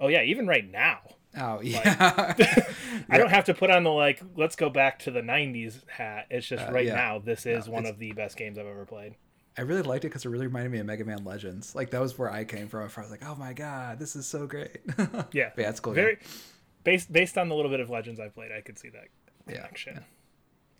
[0.00, 1.00] oh yeah, even right now,
[1.36, 2.34] Oh yeah.
[3.08, 6.26] I don't have to put on the like, let's go back to the '90s hat.
[6.30, 6.94] It's just Uh, right yeah.
[6.94, 7.18] now.
[7.18, 9.16] This is one of the best games I've ever played.
[9.58, 11.74] I really liked it because it really reminded me of Mega Man Legends.
[11.74, 12.82] Like that was where I came from.
[12.82, 14.78] I was like, oh my god, this is so great.
[15.32, 15.92] Yeah, But yeah, it's cool.
[15.92, 16.18] very
[16.84, 18.52] based based on the little bit of Legends I've played.
[18.52, 19.08] I could see that
[19.48, 20.04] Yeah, connection.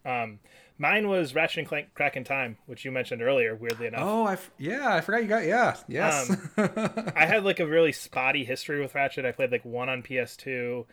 [0.07, 0.38] Um,
[0.77, 3.55] mine was Ratchet and Clank Crack in Time, which you mentioned earlier.
[3.55, 6.31] Weirdly enough, Oh, I f- yeah, I forgot you got yeah, yes.
[6.31, 6.50] Um,
[7.16, 9.24] I had like a really spotty history with Ratchet.
[9.24, 10.85] I played like one on PS2.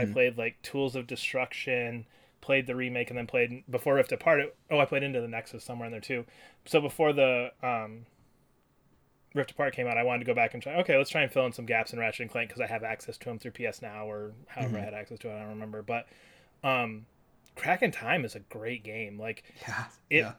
[0.00, 2.06] I played like Tools of Destruction,
[2.40, 4.40] played the remake, and then played before Rift Apart.
[4.40, 6.24] It, oh, I played Into the Nexus somewhere in there too.
[6.64, 8.06] So before the um,
[9.32, 10.74] Rift Apart came out, I wanted to go back and try.
[10.80, 12.82] Okay, let's try and fill in some gaps in Ratchet and Clank because I have
[12.82, 15.36] access to them through PS Now or however I had access to it.
[15.36, 16.06] I don't remember, but
[16.64, 17.06] um,
[17.56, 19.18] Crack in Time is a great game.
[19.18, 20.32] Like yeah, it yeah.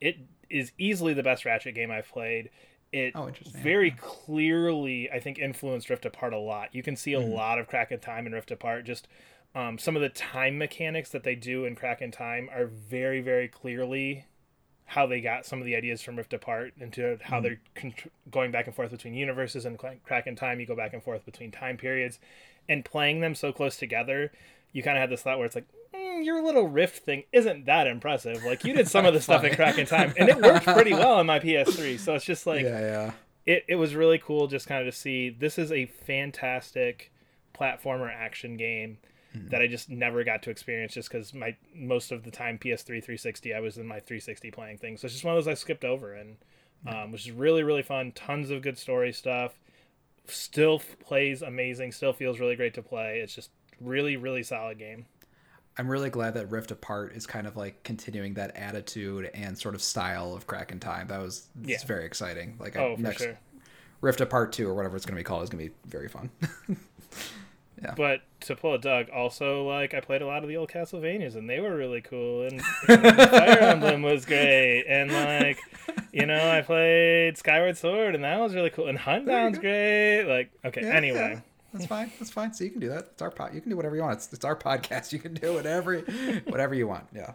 [0.00, 0.16] it
[0.48, 2.50] is easily the best Ratchet game I've played.
[2.92, 3.60] It Oh, interesting.
[3.62, 6.74] very clearly, I think, influenced Rift Apart a lot.
[6.74, 7.32] You can see a Mm-hmm.
[7.32, 8.84] lot of Crack in Time and Rift Apart.
[8.84, 9.08] Just
[9.54, 13.20] um, some of the time mechanics that they do in Crack in Time are very,
[13.20, 14.26] very clearly
[14.84, 17.42] how they got some of the ideas from Rift Apart into how Mm-hmm.
[17.44, 19.78] they're contr- going back and forth between universes and
[20.26, 20.60] in Time.
[20.60, 22.18] You go back and forth between time periods,
[22.68, 24.32] and playing them so close together,
[24.72, 27.66] you kind of have this thought where it's like, mm, your little Rift thing isn't
[27.66, 28.44] that impressive.
[28.44, 29.42] Like you did some of the stuff.
[29.54, 31.98] Crack in Time, and it worked pretty well on my PS3.
[31.98, 33.12] So it's just like yeah, yeah.
[33.46, 37.12] it, it was really cool just kind of to see this is a fantastic
[37.54, 38.98] platformer action game
[39.34, 42.84] that I just never got to experience just because my most of the time PS3
[42.84, 45.00] 360 I was in my 360 playing things.
[45.00, 46.36] So it's just one of those I skipped over and
[46.86, 48.12] um, which is really really fun.
[48.12, 49.52] Tons of good story stuff.
[50.26, 51.92] Still f- plays amazing.
[51.92, 53.20] Still feels really great to play.
[53.20, 53.50] It's just
[53.80, 55.06] really really solid game.
[55.78, 59.74] I'm really glad that Rift Apart is kind of like continuing that attitude and sort
[59.74, 61.08] of style of Crack in Time.
[61.08, 61.74] That was yeah.
[61.74, 62.56] it's very exciting.
[62.58, 63.38] Like Oh I, for next sure.
[64.02, 66.08] Rift Apart two or whatever it's going to be called is going to be very
[66.08, 66.30] fun.
[67.82, 67.94] yeah.
[67.96, 71.36] But to pull a Doug, also like I played a lot of the old Castlevanias
[71.36, 75.58] and they were really cool and, and Fire Emblem was great and like
[76.12, 80.24] you know I played Skyward Sword and that was really cool and Huntdown's great.
[80.24, 81.40] Like okay, Yeah, anyway, yeah.
[81.72, 82.12] That's fine.
[82.18, 82.52] That's fine.
[82.52, 83.08] So you can do that.
[83.12, 83.54] It's our pod.
[83.54, 84.14] You can do whatever you want.
[84.14, 85.12] It's, it's our podcast.
[85.12, 85.98] You can do whatever,
[86.46, 87.06] whatever you want.
[87.14, 87.32] Yeah.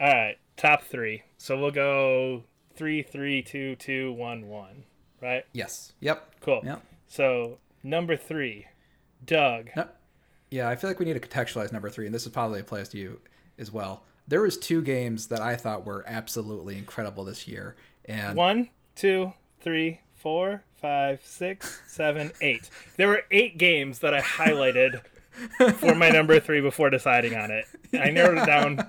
[0.00, 1.22] all right, top three.
[1.36, 2.44] So we'll go
[2.76, 4.84] three, three, two, two, one, one.
[5.20, 5.44] Right?
[5.52, 5.92] Yes.
[6.00, 6.36] Yep.
[6.40, 6.62] Cool.
[6.64, 6.82] Yep.
[7.08, 8.66] So number three,
[9.24, 9.70] Doug.
[9.76, 9.88] No,
[10.50, 12.88] yeah, I feel like we need to contextualize number three, and this is probably applies
[12.90, 13.20] to you
[13.58, 14.04] as well.
[14.26, 19.32] There was two games that I thought were absolutely incredible this year, and One, two,
[19.60, 22.70] three, four, five, six, seven, eight.
[22.96, 25.02] There were eight games that I highlighted
[25.76, 27.64] for my number three before deciding on it.
[27.92, 28.86] I narrowed it down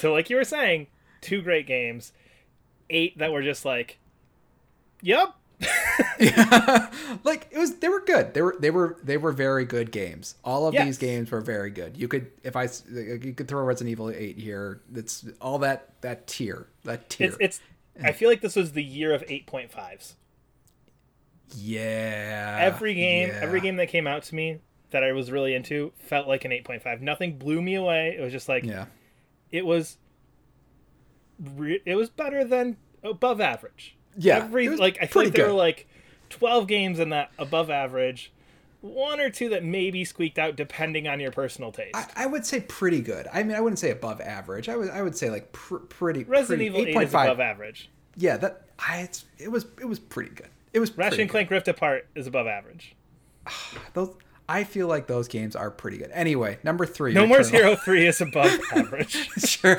[0.00, 0.86] to, like you were saying,
[1.20, 2.12] two great games,
[2.90, 3.98] eight that were just like,
[5.02, 5.34] yep.
[7.24, 8.32] like it was they were good.
[8.32, 10.36] They were they were they were very good games.
[10.44, 10.84] All of Yes.
[10.86, 11.96] these games were very good.
[11.96, 14.80] You could if i you could throw Resident Evil 8 here.
[14.94, 16.68] It's all that that tier.
[16.84, 17.28] That tier.
[17.28, 17.60] It's, it's,
[18.00, 20.12] I feel like this was the year of 8.5s.
[21.56, 22.58] yeah.
[22.60, 23.40] Every game, yeah.
[23.42, 24.58] every game that came out to me
[24.90, 27.00] that I was really into felt like an 8.5.
[27.00, 28.16] Nothing blew me away.
[28.18, 28.86] It was just like, Yeah.
[29.50, 29.98] it was
[31.56, 33.96] re- it was better than above average.
[34.16, 35.52] Yeah, Every like I feel like there good.
[35.52, 35.86] were like
[36.30, 38.32] 12 games in that above average.
[38.80, 41.94] One or two that maybe squeaked out depending on your personal taste.
[41.94, 43.26] I, I would say pretty good.
[43.32, 44.68] I mean, I wouldn't say above average.
[44.68, 46.24] I would I would say like pr- pretty.
[46.24, 47.24] Resident pretty, Evil 8 is 8.5.
[47.24, 47.90] above average.
[48.16, 50.48] Yeah, that I it's, it was it was pretty good.
[50.78, 52.94] It was Ratchet and Clank Rift Apart is above average.
[53.94, 54.14] Those
[54.50, 56.10] I feel like those games are pretty good.
[56.12, 57.12] Anyway, number three.
[57.12, 57.42] No More.
[57.42, 59.28] Hero 3 is above average.
[59.44, 59.76] sure.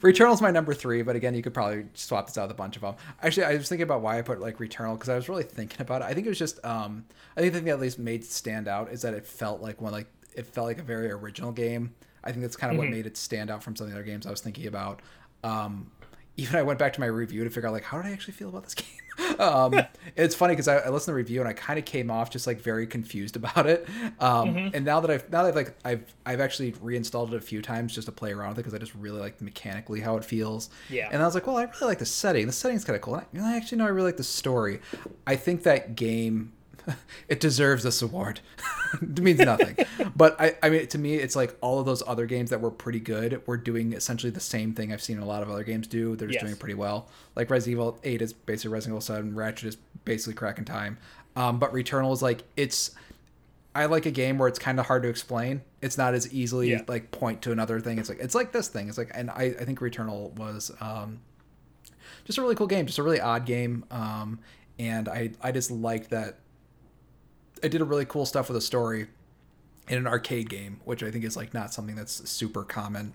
[0.00, 2.76] Returnal's my number three, but again, you could probably swap this out with a bunch
[2.76, 2.94] of them.
[3.22, 5.82] Actually, I was thinking about why I put like Returnal because I was really thinking
[5.82, 6.06] about it.
[6.06, 7.04] I think it was just, um,
[7.36, 9.82] I think the thing that at least made stand out is that it felt like
[9.82, 11.92] one like it felt like a very original game.
[12.24, 14.06] I think that's kind of what made it stand out from some of the other
[14.06, 15.00] games I was thinking about.
[15.44, 15.90] Um,
[16.36, 18.34] even I went back to my review to figure out like how did I actually
[18.34, 18.86] feel about this game.
[19.38, 19.74] um,
[20.16, 22.30] it's funny because I, I listened to the review and I kind of came off
[22.30, 23.86] just like very confused about it.
[24.18, 24.74] Um, Mm-hmm.
[24.74, 27.60] And now that I've now that I've like I've I've actually reinstalled it a few
[27.62, 30.24] times just to play around with it because I just really like mechanically how it
[30.24, 30.70] feels.
[30.88, 31.08] Yeah.
[31.12, 32.46] And I was like, well, I really like the setting.
[32.46, 33.22] The setting's kind of cool.
[33.32, 34.80] And I, actually no, I really like the story.
[35.26, 36.52] I think that game.
[37.28, 38.40] It deserves this award.
[39.00, 39.76] it means nothing,
[40.16, 42.70] but I, I mean, to me, it's like all of those other games that were
[42.70, 45.86] pretty good were doing essentially the same thing I've seen a lot of other games
[45.86, 46.14] do.
[46.16, 46.44] They're just Yes.
[46.50, 47.08] doing pretty well.
[47.34, 50.98] Like Resident Evil 8 is basically Resident Evil 7, Ratchet is basically Crack in Time.
[51.36, 52.90] Um, but Returnal is like it's
[53.74, 55.62] I like a game where it's kind of hard to explain.
[55.80, 56.82] It's not as easily Yeah.
[56.88, 57.98] like point to another thing.
[57.98, 58.88] It's like it's like this thing.
[58.90, 61.20] It's like and I, I think Returnal was um,
[62.24, 63.84] just a really cool game, just a really odd game.
[63.90, 64.40] Um,
[64.78, 66.38] and I I just liked that
[67.62, 69.06] I did a really cool stuff with a story
[69.88, 73.14] in an arcade game, which I think is like not something that's super common.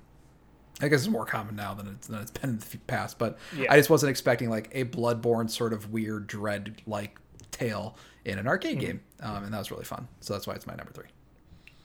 [0.82, 3.38] I guess it's more common now than it's than it's been in the past, but
[3.56, 3.72] Yeah.
[3.72, 7.18] I just wasn't expecting like a Bloodborne sort of weird dread like
[7.52, 10.08] tale in an arcade game, um, and that was really fun.
[10.20, 11.08] So that's why it's my number three.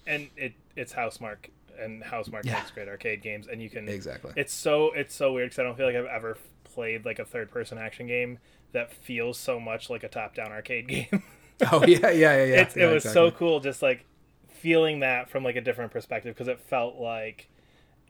[0.06, 2.54] and it it's Housemarque, and Housemarque Yeah.
[2.54, 4.32] makes great arcade games, and you can Exactly.
[4.36, 7.24] It's so it's so weird because I don't feel like I've ever played like a
[7.24, 8.38] third person action game
[8.72, 11.22] that feels so much like a top down arcade game.
[11.70, 12.60] Oh yeah, yeah, yeah, yeah.
[12.62, 14.04] it's, yeah, it was so cool just like
[14.48, 17.48] feeling that from like a different perspective because it felt like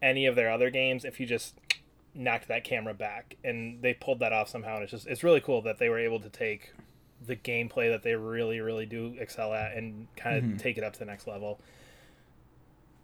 [0.00, 1.54] any of their other games if you just
[2.14, 5.40] knocked that camera back and they pulled that off somehow and it's just it's really
[5.40, 6.72] cool that they were able to take
[7.26, 10.56] the gameplay that they really really do excel at and kind of Mm-hmm.
[10.58, 11.58] take it up to the next level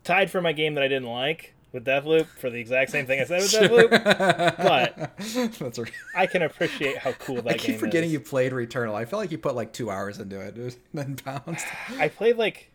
[0.05, 3.21] tied for my game that i didn't like with Deathloop for the exact same thing
[3.21, 3.53] i said with
[3.91, 3.91] Deathloop
[4.57, 5.13] but
[5.59, 5.81] That's
[6.15, 7.63] i can appreciate how cool that game is.
[7.63, 8.95] I keep forgetting is you played Returnal.
[8.95, 11.67] I feel like you put like two hours into it, and then bounced.
[11.99, 12.71] I played like,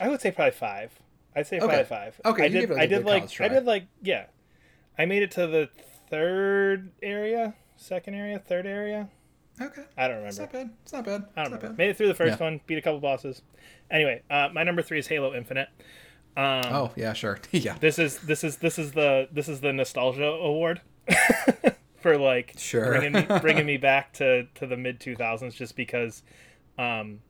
[0.00, 0.92] I would say probably five.
[1.34, 1.66] I'd say Okay.
[1.66, 2.20] probably five.
[2.24, 2.70] Okay, I did.
[2.70, 3.40] like, I did like.
[3.40, 3.86] I did like.
[4.02, 4.26] Yeah,
[4.98, 5.68] I made it to the
[6.08, 9.08] third area, second area, third area.
[9.60, 10.28] Okay, I don't remember.
[10.28, 10.70] it's not bad.
[10.82, 11.24] It's not bad.
[11.36, 11.82] I don't It's remember.
[11.82, 12.44] Made it through the first Yeah.
[12.44, 12.60] one.
[12.66, 13.42] Beat a couple bosses.
[13.90, 15.68] Anyway, uh, my number three is Halo Infinite.
[16.40, 17.38] Um, Oh yeah, sure.
[17.52, 20.80] yeah, This is this is this is the this is the nostalgia award
[22.00, 22.86] for like Sure.
[22.86, 26.22] bringing me, bringing me back to to the mid 2000s just because
[26.78, 27.20] um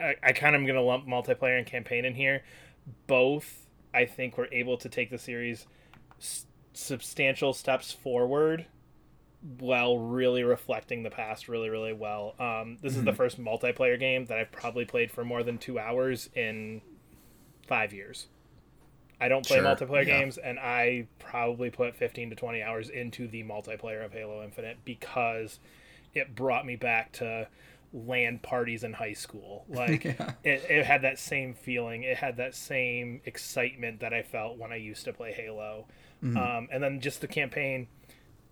[0.00, 2.42] I, I kind of am gonna lump multiplayer and campaign in here
[3.06, 5.66] both I think were able to take the series
[6.18, 8.66] s- substantial steps forward
[9.58, 14.24] while really reflecting the past really really well um this is the first multiplayer game
[14.26, 16.80] that I've probably played for more than two hours in
[17.64, 18.26] five years
[19.20, 20.18] I don't play Sure, multiplayer yeah.
[20.20, 24.78] games, and I probably put 15 to 20 hours into the multiplayer of Halo Infinite
[24.84, 25.60] because
[26.14, 27.48] it brought me back to
[27.92, 29.64] LAN parties in high school.
[29.68, 30.32] Like, Yeah.
[30.42, 34.72] it, it had that same feeling, it had that same excitement that I felt when
[34.72, 35.86] I used to play Halo.
[36.22, 36.36] Mm-hmm.
[36.36, 37.86] Um, and then just the campaign,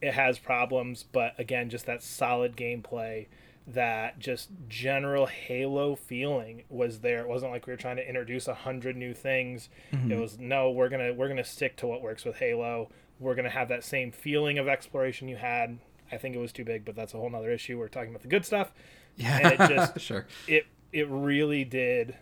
[0.00, 3.26] it has problems, but again, just that solid gameplay
[3.66, 7.20] that just general halo feeling was there.
[7.20, 9.68] It wasn't like we were trying to introduce a hundred new things.
[9.92, 10.12] Mm-hmm.
[10.12, 12.90] It was no we're gonna we're gonna stick to what works with halo.
[13.20, 15.78] We're gonna have that same feeling of exploration you had.
[16.10, 17.78] I think it was too big but that's a whole nother issue.
[17.78, 18.72] We're talking about the good stuff.
[19.16, 19.38] Yeah.
[19.38, 20.26] and it just- sure.
[20.48, 22.16] it it really did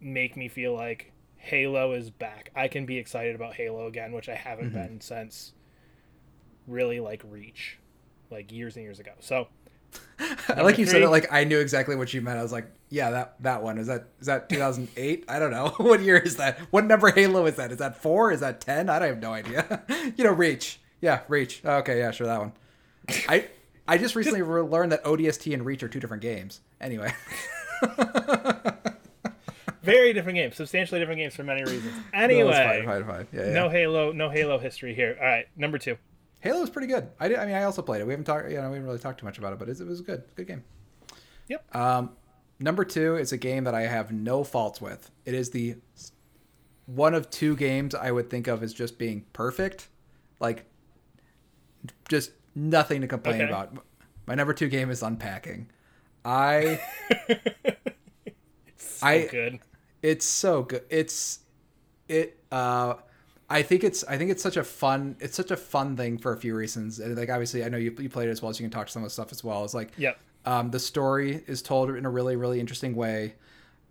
[0.00, 2.50] make me feel like halo is back.
[2.54, 4.78] I can be excited about halo again which i haven't mm-hmm.
[4.78, 5.54] been since
[6.68, 7.78] really like reach
[8.30, 9.12] like years and years ago.
[9.20, 9.48] So
[10.48, 12.38] I like you said it like I knew exactly what you meant.
[12.38, 15.24] I was like, yeah, that that one is that is that 2008?
[15.28, 15.68] I don't know.
[15.76, 16.58] what year is that?
[16.70, 17.70] What number Halo is that?
[17.70, 18.32] Is that four?
[18.32, 18.88] Is that ten?
[18.88, 19.82] I don't have no idea.
[20.16, 20.80] you know, Reach.
[21.00, 21.62] Yeah, Reach.
[21.64, 22.52] Oh, okay, yeah, sure that one.
[23.28, 23.48] I
[23.86, 26.60] I just recently re- learned that ODST and Reach are two different games.
[26.80, 27.12] Anyway,
[29.82, 33.26] very different games substantially different games for many reasons No, anyway fine, fine, fine.
[33.32, 33.52] Yeah, yeah.
[33.52, 35.96] no halo no halo history here all right number two
[36.40, 37.08] Halo was pretty good.
[37.18, 38.06] I, did, I mean, I also played it.
[38.06, 39.80] We haven't talked, you know, we haven't really talked too much about it, but it,
[39.80, 40.22] it was good.
[40.36, 40.64] Good game.
[41.48, 41.74] Yep.
[41.74, 42.10] Um,
[42.60, 45.10] number two is a game that I have no faults with.
[45.24, 45.76] It is the
[46.86, 49.88] one of two games I would think of as just being perfect,
[50.40, 50.64] like
[52.08, 53.48] just nothing to complain Okay.
[53.50, 53.76] about.
[54.26, 55.70] My number two game is Unpacking.
[56.24, 56.80] I
[58.76, 59.58] so I- good
[60.00, 60.84] it's so good.
[60.90, 61.40] It's
[62.08, 62.38] it.
[62.52, 62.94] Uh,
[63.50, 66.32] I think it's I think it's such a fun it's such a fun thing for
[66.32, 66.98] a few reasons.
[66.98, 68.86] And, Like obviously, I know you you played it as well, so you can talk
[68.88, 69.64] to some of the stuff as well.
[69.64, 70.18] It's like Yep.
[70.44, 73.34] um, the story is told in a really really interesting way.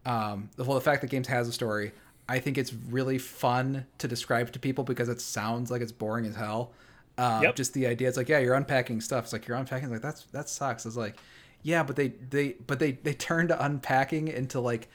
[0.06, 1.92] Um, the well, the fact that games has a story,
[2.30, 6.26] I think it's really fun to describe to people because it sounds like it's boring
[6.26, 6.72] as hell.
[7.18, 7.56] Um, Yep.
[7.56, 9.24] Just the idea, it's like yeah, you're unpacking stuff.
[9.26, 10.86] It's like you're unpacking like that's that sucks.
[10.86, 11.16] It's like
[11.64, 14.88] yeah, but they they but they they turned unpacking into like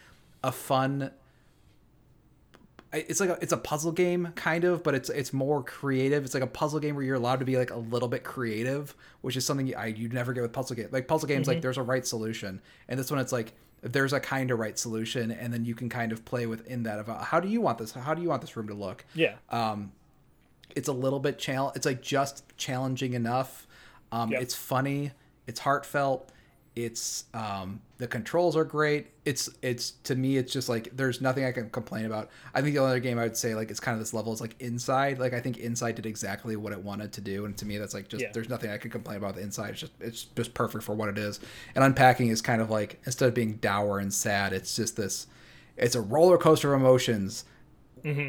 [0.44, 1.10] a fun
[2.92, 6.24] it's like a, it's a puzzle game kind of, but it's it's more creative.
[6.24, 8.94] It's like a puzzle game where you're allowed to be like a little bit creative,
[9.22, 10.92] which is something you, I you never get with puzzle games.
[10.92, 11.54] Like puzzle games, Mm-hmm.
[11.56, 14.78] like there's a right solution, and this one it's like there's a kind of right
[14.78, 17.78] solution, and then you can kind of play within that about how do you want
[17.78, 17.92] this?
[17.92, 19.04] How do you want this room to look?
[19.14, 19.34] Yeah.
[19.50, 19.92] Um,
[20.76, 21.76] it's a little bit challenge.
[21.76, 23.66] It's like just challenging enough.
[24.12, 24.42] Um, Yep.
[24.42, 25.12] It's funny.
[25.46, 26.30] It's heartfelt.
[26.74, 29.08] It's um, the controls are great.
[29.26, 32.30] It's it's to me it's just like there's nothing I can complain about.
[32.54, 34.32] I think the only other game I would say like it's kind of this level
[34.32, 35.18] is like Inside.
[35.18, 37.92] Like I think Inside did exactly what it wanted to do, and to me that's
[37.92, 38.30] like just Yeah.
[38.32, 39.34] there's nothing I can complain about.
[39.34, 41.40] The Inside it's just it's just perfect for what it is.
[41.74, 45.26] And Unpacking is kind of like instead of being dour and sad, it's just this.
[45.76, 47.44] It's a roller coaster of emotions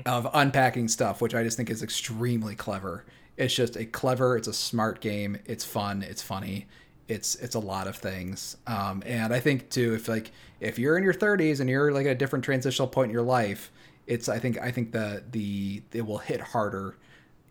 [0.06, 3.06] of unpacking stuff, which I just think is extremely clever.
[3.38, 5.38] It's just a clever, it's a smart game.
[5.46, 6.68] It's fun, it's funny,
[7.08, 8.58] it's it's a lot of things.
[8.68, 12.06] Um, and I think too, if like if you're in your 30s and you're like
[12.06, 13.72] at a different transitional point in your life,
[14.08, 16.96] it's I think I think the the it will hit harder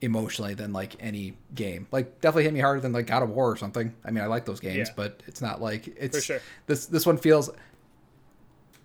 [0.00, 1.86] emotionally than like any game.
[1.92, 3.94] Like definitely hit me harder than like God of War or something.
[4.04, 4.94] I mean, I like those games, Yeah.
[4.96, 6.40] but it's not like it's sure.
[6.66, 7.50] this this one feels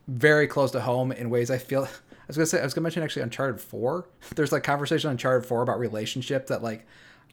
[0.07, 1.83] very close to home in ways I feel.
[2.27, 4.07] I was gonna say I was gonna mention actually Uncharted Four.
[4.35, 6.85] There's like conversation on Uncharted Four about relationship that like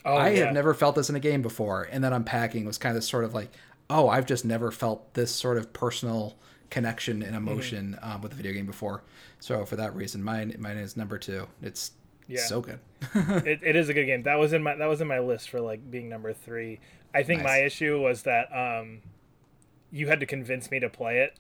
[0.04, 0.44] Oh, I yeah.
[0.46, 3.24] have never felt this in a game before, and then unpacking was kind of sort
[3.24, 3.50] of like,
[3.90, 6.36] oh, I've just never felt this sort of personal
[6.70, 7.48] connection and Mm-hmm.
[7.48, 9.02] emotion um, with a video game before.
[9.40, 11.46] So for that reason, mine mine is number two.
[11.62, 11.92] It's
[12.28, 12.40] Yeah.
[12.42, 12.78] so good.
[13.14, 14.22] it, it is a good game.
[14.24, 16.80] That was in my that was in my list for like being number three.
[17.14, 19.02] I think my issue was that um,
[19.92, 21.38] you had to convince me to play it.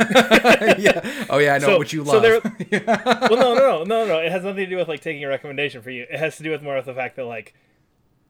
[0.78, 1.26] yeah.
[1.30, 2.22] Oh yeah, I know So- what you so love.
[2.22, 2.40] there-
[3.30, 4.18] Well, no, no, no, no, no.
[4.18, 6.06] It has nothing to do with like taking a recommendation for you.
[6.10, 7.54] It has to do with more of the fact that like,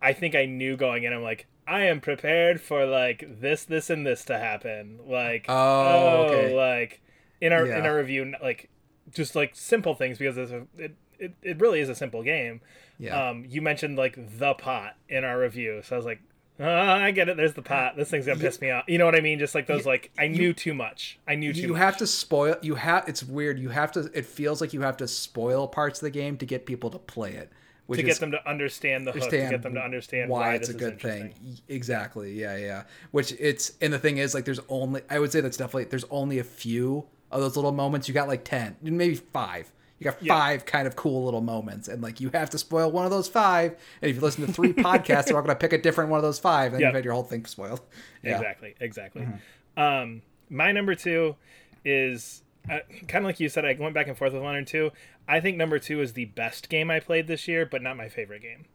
[0.05, 1.13] I think I knew going in.
[1.13, 5.01] I'm like, I am prepared for like this, this, and this to happen.
[5.07, 6.55] Like, Oh, okay.
[6.55, 7.01] like
[7.41, 8.69] in our in our review, like
[9.11, 12.61] just like simple things because it's a, it, it it really is a simple game.
[12.99, 13.31] Yeah.
[13.31, 16.21] Um, you mentioned like the pot in our review, so I was like,
[16.61, 17.37] uh, I get it.
[17.37, 17.97] There's the pot.
[17.97, 18.85] This thing's gonna piss me off.
[18.87, 19.39] You know what I mean?
[19.41, 21.19] Just like those, like I knew too much.
[21.27, 21.79] I knew too you much.
[21.79, 24.97] have to spoil you have it's weird you have to it feels like you have
[24.99, 27.51] to spoil parts of the game to get people to play it
[27.87, 30.41] which to is get them to understand the hook, to get them to understand why,
[30.41, 31.35] why, it's a good thing
[31.69, 35.41] exactly yeah yeah which it's and the thing is like there's only i would say
[35.41, 39.15] that's definitely there's only a few of those little moments you got like 10 maybe
[39.15, 40.35] five you got Yeah.
[40.35, 43.29] five kind of cool little moments and like you have to spoil one of those
[43.29, 46.11] five and if you listen to three podcasts they're all going to pick a different
[46.11, 46.89] one of those five and Yep.
[46.89, 47.81] you've had your whole thing spoiled
[48.23, 49.23] yeah Exactly, exactly.
[49.23, 49.81] Mm-hmm.
[49.81, 51.37] Um, my number two
[51.85, 53.65] is uh, kind of like you said.
[53.65, 54.91] I went back and forth with one and two.
[55.29, 58.09] I think number two is the best game I played this year, but not my
[58.09, 58.67] favorite game.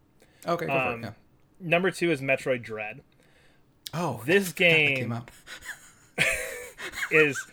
[0.46, 1.12] okay go for Um, it, yeah.
[1.60, 3.02] Number two is Metroid Dread.
[3.94, 5.22] oh This game came
[7.10, 7.44] is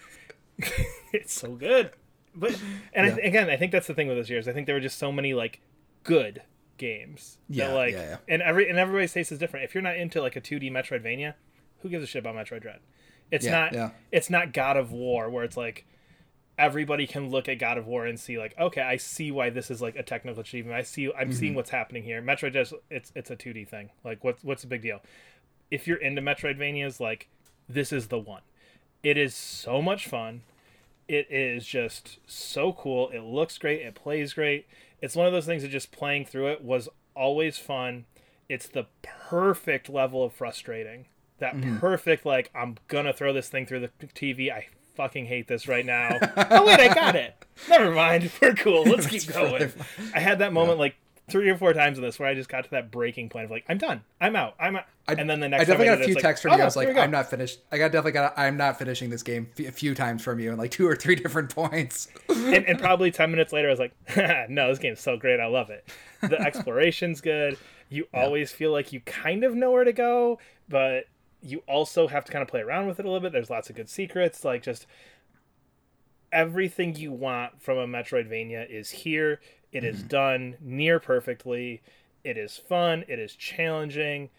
[1.14, 1.92] it's so good.
[2.36, 2.60] But
[2.94, 4.66] and I th- again, I think that's the thing with this year is I think
[4.68, 5.62] there were just so many like
[6.04, 6.42] good
[6.78, 7.38] games.
[7.50, 8.18] Yeah, like yeah, yeah.
[8.28, 9.66] and every and everybody's taste is different.
[9.66, 11.34] If you're not into like a 2D Metroidvania,
[11.80, 12.80] who gives a shit about Metroid Dread?
[13.32, 13.90] It's Yeah, not yeah.
[14.12, 15.86] it's not God of War where it's like
[16.58, 19.70] everybody can look at God of War and see like, okay, I see why this
[19.70, 20.76] is like a technical achievement.
[20.76, 21.58] I see I'm seeing Mm-hmm.
[21.58, 22.22] what's happening here.
[22.22, 23.90] Metroid just it's it's a 2D thing.
[24.04, 25.02] Like what's what's the big deal?
[25.70, 27.28] If you're into Metroidvanias, like
[27.70, 28.42] this is the one.
[29.04, 30.42] It is so much fun.
[31.08, 33.10] It is just so cool.
[33.10, 33.82] It looks great.
[33.82, 34.68] It plays great.
[35.02, 38.06] It's one of those things that just playing through it was always fun.
[38.50, 41.06] It's the perfect level of frustrating.
[41.40, 41.78] That Mm-hmm.
[41.78, 44.52] perfect, like, I'm gonna throw this thing through the TV.
[44.52, 44.68] I
[44.98, 46.18] fucking hate this right now.
[46.50, 47.34] oh, wait, I got it.
[47.70, 48.30] Never mind.
[48.42, 48.84] We're cool.
[48.84, 49.72] Let's keep going.
[50.14, 50.96] I had that moment like
[51.30, 53.52] three or four times in this where I just got to that breaking point of
[53.52, 54.02] like, I'm done.
[54.20, 54.56] I'm out.
[54.60, 54.86] I'm out.
[55.08, 56.16] I, and then the next time definitely oh, I definitely got a it, few it's
[56.16, 56.62] like, texts from oh, you.
[56.62, 56.98] I was like.
[56.98, 57.60] I'm not finished.
[57.72, 58.34] I got definitely got.
[58.38, 60.96] I'm not finishing this game f- a few times from you, and like two or
[60.96, 62.08] three different points.
[62.30, 63.94] and, and probably 10 minutes later i was like
[64.50, 65.88] no this game's so great i love it
[66.22, 67.58] the exploration's good
[67.90, 71.06] you always feel like you kind of know where to go but
[71.48, 73.32] you also have to kind of play around with it a little bit.
[73.32, 74.86] There's lots of good secrets like just
[76.32, 79.40] everything you want from a metroidvania is here.
[79.72, 80.08] It is mm-hmm.
[80.08, 81.82] done near perfectly.
[82.24, 83.06] It is fun.
[83.08, 84.30] It is challenging.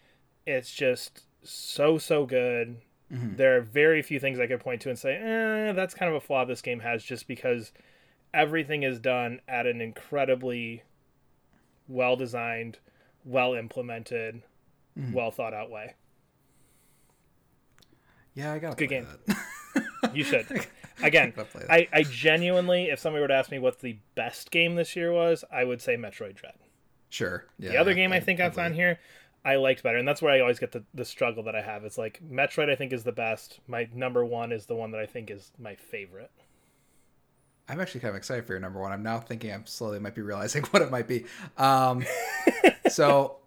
[0.45, 2.77] It's just so so good.
[3.11, 3.37] Mm-hmm.
[3.37, 6.15] There are very few things i could point to and say eh, that's kind of
[6.15, 7.71] a flaw this game has just because
[8.35, 10.83] everything is done at an incredibly
[11.87, 12.77] well designed,
[13.25, 14.43] well implemented,
[14.97, 15.11] mm-hmm.
[15.11, 15.95] well thought out way.
[18.33, 19.07] Yeah, I got a Good game.
[20.13, 20.47] You should.
[21.03, 21.71] Again, Gotta play that.
[21.71, 25.11] I, I genuinely, if somebody were to ask me what the best game this year
[25.13, 26.55] was, I would say Metroid Dread.
[27.09, 27.45] Sure.
[27.57, 28.99] Yeah, The other game I, think I that's on here,
[29.45, 31.85] I liked better, and that's where I always get the, the struggle that I have.
[31.85, 33.59] It's like Metroid, I think is the best.
[33.67, 36.31] My number one is the one that I think is my favorite.
[37.67, 38.91] I'm actually kind of excited for your number one.
[38.91, 41.25] I'm now thinking I'm slowly might be realizing what it might be.
[41.57, 42.03] Um,
[42.89, 43.37] so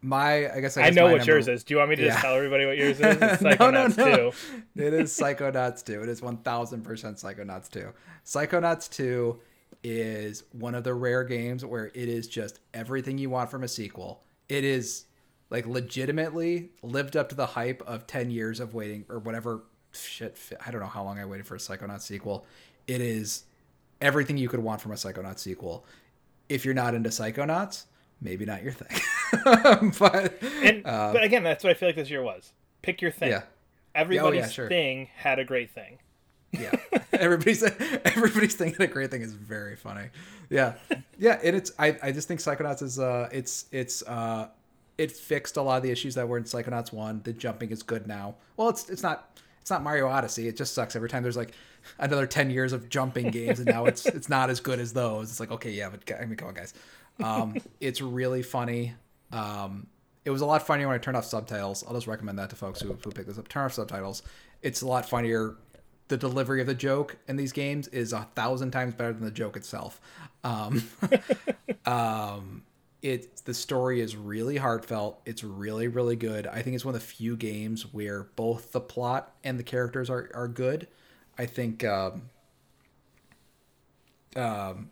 [0.00, 1.64] my I guess I, I know what number- yours is.
[1.64, 3.16] Do you want me to just tell everybody what yours is?
[3.20, 4.30] It's no, no, Psychonauts no.
[4.76, 4.82] 2.
[4.84, 6.02] It is Psychonauts 2.
[6.02, 7.88] It is 1000% Psychonauts 2.
[8.24, 9.40] Psychonauts 2
[9.84, 13.68] is one of the rare games where it is just everything you want from a
[13.68, 14.22] sequel.
[14.48, 15.04] It is
[15.50, 20.36] like legitimately lived up to the hype of 10 years of waiting or whatever shit.
[20.64, 22.46] I don't know how long I waited for a Psychonauts sequel.
[22.86, 23.44] It is
[24.00, 25.84] everything you could want from a Psychonauts sequel.
[26.48, 27.84] If you're not into Psychonauts,
[28.20, 29.00] maybe not your thing.
[29.98, 32.52] but And but again, that's what I feel like this year was.
[32.82, 33.30] Pick your thing.
[33.30, 33.42] yeah.
[33.94, 34.68] Everybody's sure.
[34.68, 35.98] thing had a great thing.
[36.52, 36.72] Yeah,
[37.12, 37.62] everybody's
[38.04, 40.08] everybody's thinking a great thing is very funny.
[40.48, 40.74] Yeah,
[41.18, 44.48] yeah, and it's I, I just think Psychonauts is uh it's it's uh
[44.96, 47.20] it fixed a lot of the issues that were in Psychonauts one.
[47.24, 48.36] The jumping is good now.
[48.56, 50.48] Well, it's it's not it's not Mario Odyssey.
[50.48, 51.52] It just sucks every time there's like
[51.98, 55.30] another ten years of jumping games, and now it's it's not as good as those.
[55.30, 56.72] It's like okay, yeah, but I mean, come on, guys.
[57.22, 58.94] Um, it's really funny.
[59.32, 59.86] Um,
[60.24, 61.84] it was a lot funnier when I turned off subtitles.
[61.86, 63.48] I'll just recommend that to folks who, who pick this up.
[63.48, 64.22] Turn off subtitles.
[64.62, 65.56] It's a lot funnier.
[66.08, 69.30] The delivery of the joke in these games is a thousand times better than the
[69.30, 70.00] joke itself.
[70.44, 70.88] Um,
[71.86, 72.62] um,
[73.02, 75.20] it the story is really heartfelt.
[75.24, 76.46] It's really really good.
[76.46, 80.10] I think it's one of the few games where both the plot and the characters
[80.10, 80.88] are are good.
[81.36, 81.84] I think.
[81.84, 82.30] Um,
[84.36, 84.90] um,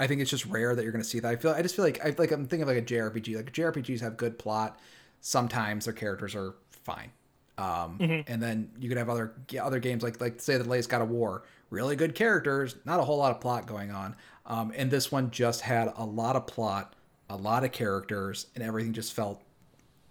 [0.00, 1.28] I think it's just rare that you're going to see that.
[1.28, 3.36] I feel I just feel like I like I'm thinking of like a JRPG.
[3.36, 4.78] Like JRPGs have good plot.
[5.20, 7.10] Sometimes their characters are fine.
[7.58, 7.96] Um,
[8.28, 11.10] and then you could have other other games like like say the latest God of
[11.10, 14.14] War, really good characters, not a whole lot of plot going on.
[14.46, 16.94] Um, and this one just had a lot of plot,
[17.28, 19.42] a lot of characters, and everything just felt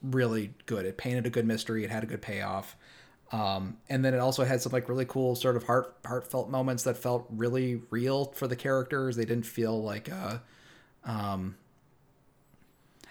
[0.04, 0.86] really good.
[0.86, 1.84] It painted a good mystery.
[1.84, 2.76] It had a good payoff.
[3.32, 6.84] Um, and then it also had some like really cool sort of heart heartfelt moments
[6.84, 9.16] that felt really real for the characters.
[9.18, 10.38] They didn't feel like uh,
[11.04, 11.58] um,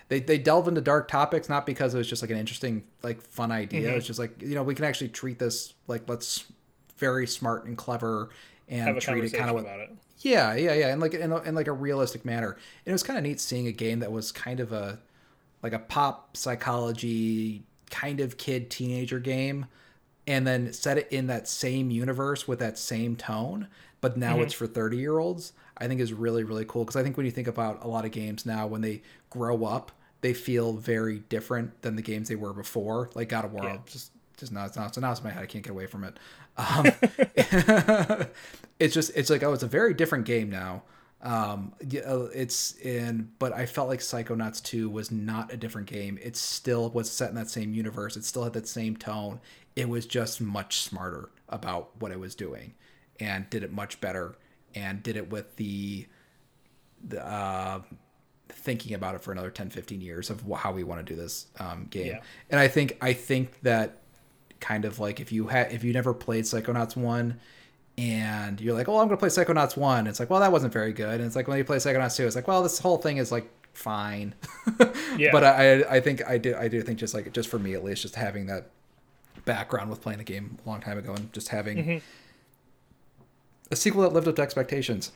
[0.09, 3.21] they they delve into dark topics not because it was just like an interesting like
[3.23, 3.95] fun idea.
[3.97, 6.45] It's just like you know we can actually treat this like let's
[6.97, 8.31] very smart and clever
[8.69, 9.91] and Have a treat it kind of about it.
[10.19, 12.53] yeah, yeah, yeah, and like in, a, in like a realistic manner.
[12.53, 15.01] And it was kind of neat seeing a game that was kind of a
[15.63, 19.67] like a pop psychology kind of kid teenager game,
[20.27, 23.69] and then set it in that same universe with that same tone,
[24.01, 25.53] but now it's for thirty year olds.
[25.79, 28.05] I think is really really cool because I think when you think about a lot
[28.05, 32.37] of games now, when they grow up, they feel very different than the games they
[32.37, 33.11] were before.
[33.15, 33.79] Like God of War, Yeah.
[33.87, 35.43] just just now it's now so now it's in my head.
[35.43, 36.19] I can't get away from it.
[36.59, 36.87] Um,
[38.79, 40.83] it's just it's like oh it's a very different game now
[41.23, 46.19] um uh, it's in but i felt like psychonauts 2 was not a different game
[46.23, 49.41] it still was set in that same universe it still had that same tone
[49.77, 52.75] it was just much smarter about what it was doing
[53.21, 54.37] and did it much better
[54.75, 56.07] and did it with the
[57.07, 57.81] the uh
[58.49, 61.47] thinking about it for another 10 15 years of how we want to do this
[61.61, 62.21] um game Yeah.
[62.51, 63.99] and i think i think that
[64.61, 67.39] kind of like if you had if you never played psychonauts 1
[67.99, 70.93] and you're like, "Oh, I'm gonna play Psychonauts one." It's like, "Well, that wasn't very
[70.93, 73.17] good." And it's like when you play Psychonauts two, it's like, "Well, this whole thing
[73.17, 74.35] is like fine."
[75.17, 75.31] Yeah.
[75.33, 77.83] But I, I think I do, I do think just like just for me at
[77.83, 78.69] least, just having that
[79.45, 81.99] background with playing the game a long time ago and just having Mm-hmm.
[83.71, 85.13] a sequel that lived up to expectations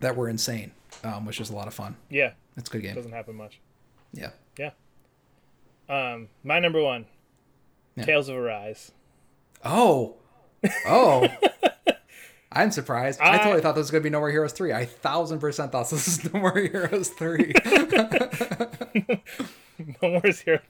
[0.00, 0.72] that were insane,
[1.04, 1.96] um, which is a lot of fun.
[2.10, 2.94] Yeah, It's a good game.
[2.94, 3.60] doesn't happen much.
[4.12, 4.30] Yeah.
[4.58, 4.70] Yeah.
[5.88, 7.06] Um, my number one,
[7.96, 8.04] Yeah.
[8.04, 8.92] Tales of Arise.
[9.64, 10.16] Oh,
[10.86, 11.26] oh.
[12.52, 13.20] I'm surprised.
[13.20, 14.72] I, I- totally thought this was gonna be No More Heroes three.
[14.72, 17.52] I thousand percent thought this was No More Heroes three.
[20.02, 20.60] No More Heroes.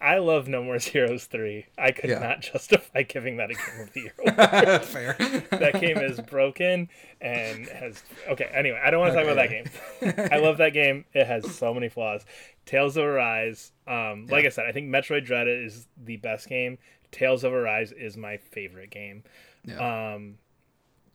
[0.00, 1.66] I love No More Heroes three.
[1.76, 2.20] I could Yeah.
[2.20, 4.14] not justify giving that a game of the year.
[4.18, 4.84] award.
[4.84, 5.16] Fair.
[5.58, 6.88] that game is broken
[7.20, 10.72] and has okay anyway i don't want to talk about that game i love that
[10.72, 12.24] game it has so many flaws
[12.64, 16.78] tales of arise um like i said i think metroid dread is the best game
[17.10, 19.24] tales of arise is my favorite game
[19.64, 20.14] Yeah.
[20.14, 20.38] um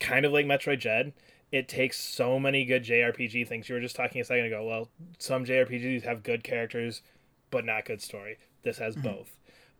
[0.01, 1.13] kind of like metroid dread
[1.53, 4.89] it takes so many good jrpg things you were just talking a second ago well
[5.19, 7.01] some jrpgs have good characters
[7.49, 9.37] but not good story this has both.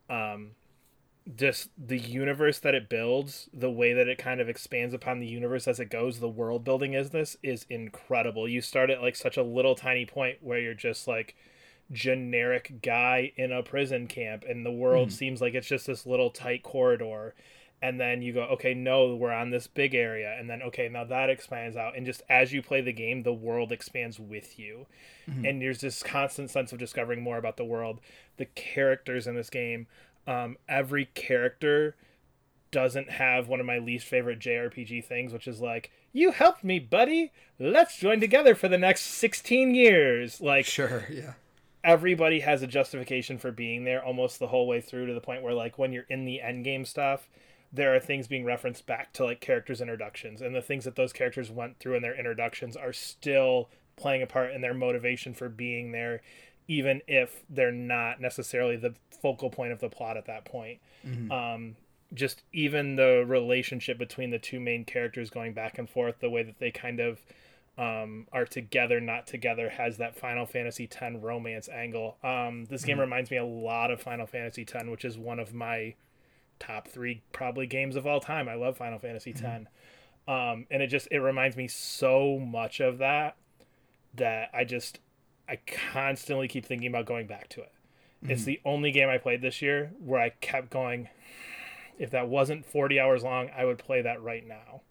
[0.10, 0.52] Um
[1.38, 5.28] just the universe that it builds, the way that it kind of expands upon the
[5.28, 8.48] universe as it goes, the world building is this is incredible.
[8.48, 11.36] You start at like such a little tiny point where you're just like
[11.92, 16.30] generic guy in a prison camp and the world seems like it's just this little
[16.30, 17.36] tight corridor
[17.84, 21.04] and then you go okay no we're on this big area and then okay now
[21.04, 24.88] that expands out and just as you play the game the world expands with you
[25.46, 28.00] and there's this constant sense of discovering more about the world
[28.38, 29.86] the characters in this game
[30.26, 31.96] um, every character
[32.72, 36.80] doesn't have one of my least favorite jrpg things which is like "You helped me,
[36.80, 37.32] buddy.
[37.60, 41.06] Let's join together for the next 16 years." Like Sure.
[41.12, 41.34] Yeah.
[41.84, 45.44] everybody has a justification for being there almost the whole way through to the point
[45.44, 47.28] where like when you're in the end game stuff
[47.74, 51.12] there are things being referenced back to like characters introductions and the things that those
[51.12, 55.50] characters went through in their introductions are still playing a part in their motivation for
[55.50, 56.22] being there
[56.68, 60.80] even if they're not necessarily the focal point of the plot at that point.
[61.32, 61.76] Um,
[62.14, 66.44] just even the relationship between the two main characters going back and forth the way
[66.44, 67.20] that they kind of
[67.78, 72.18] um, are together, not together, has that Final Fantasy X romance angle.
[72.24, 75.54] Um, this game reminds me a lot of Final Fantasy X, which is one of
[75.54, 75.96] my
[76.60, 78.48] top three probably games of all time.
[78.48, 79.44] I love Final Fantasy X,
[80.28, 83.36] um, and it just it reminds me so much of that
[84.16, 85.00] that I just
[85.48, 85.60] I
[85.92, 87.72] constantly keep thinking about going back to it.
[88.26, 91.10] It's the only game I played this year where I kept going.
[92.00, 94.82] If that wasn't forty hours long, I would play that right now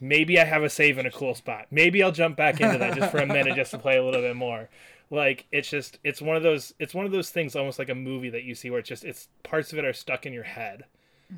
[0.00, 1.66] maybe I have a save in a cool spot.
[1.70, 4.20] Maybe I'll jump back into that just for a minute just to play a little
[4.20, 4.68] bit more.
[5.10, 7.94] Like it's just it's one of those it's one of those things almost like a
[7.94, 10.44] movie that you see where it's just it's parts of it are stuck in your
[10.44, 10.84] head.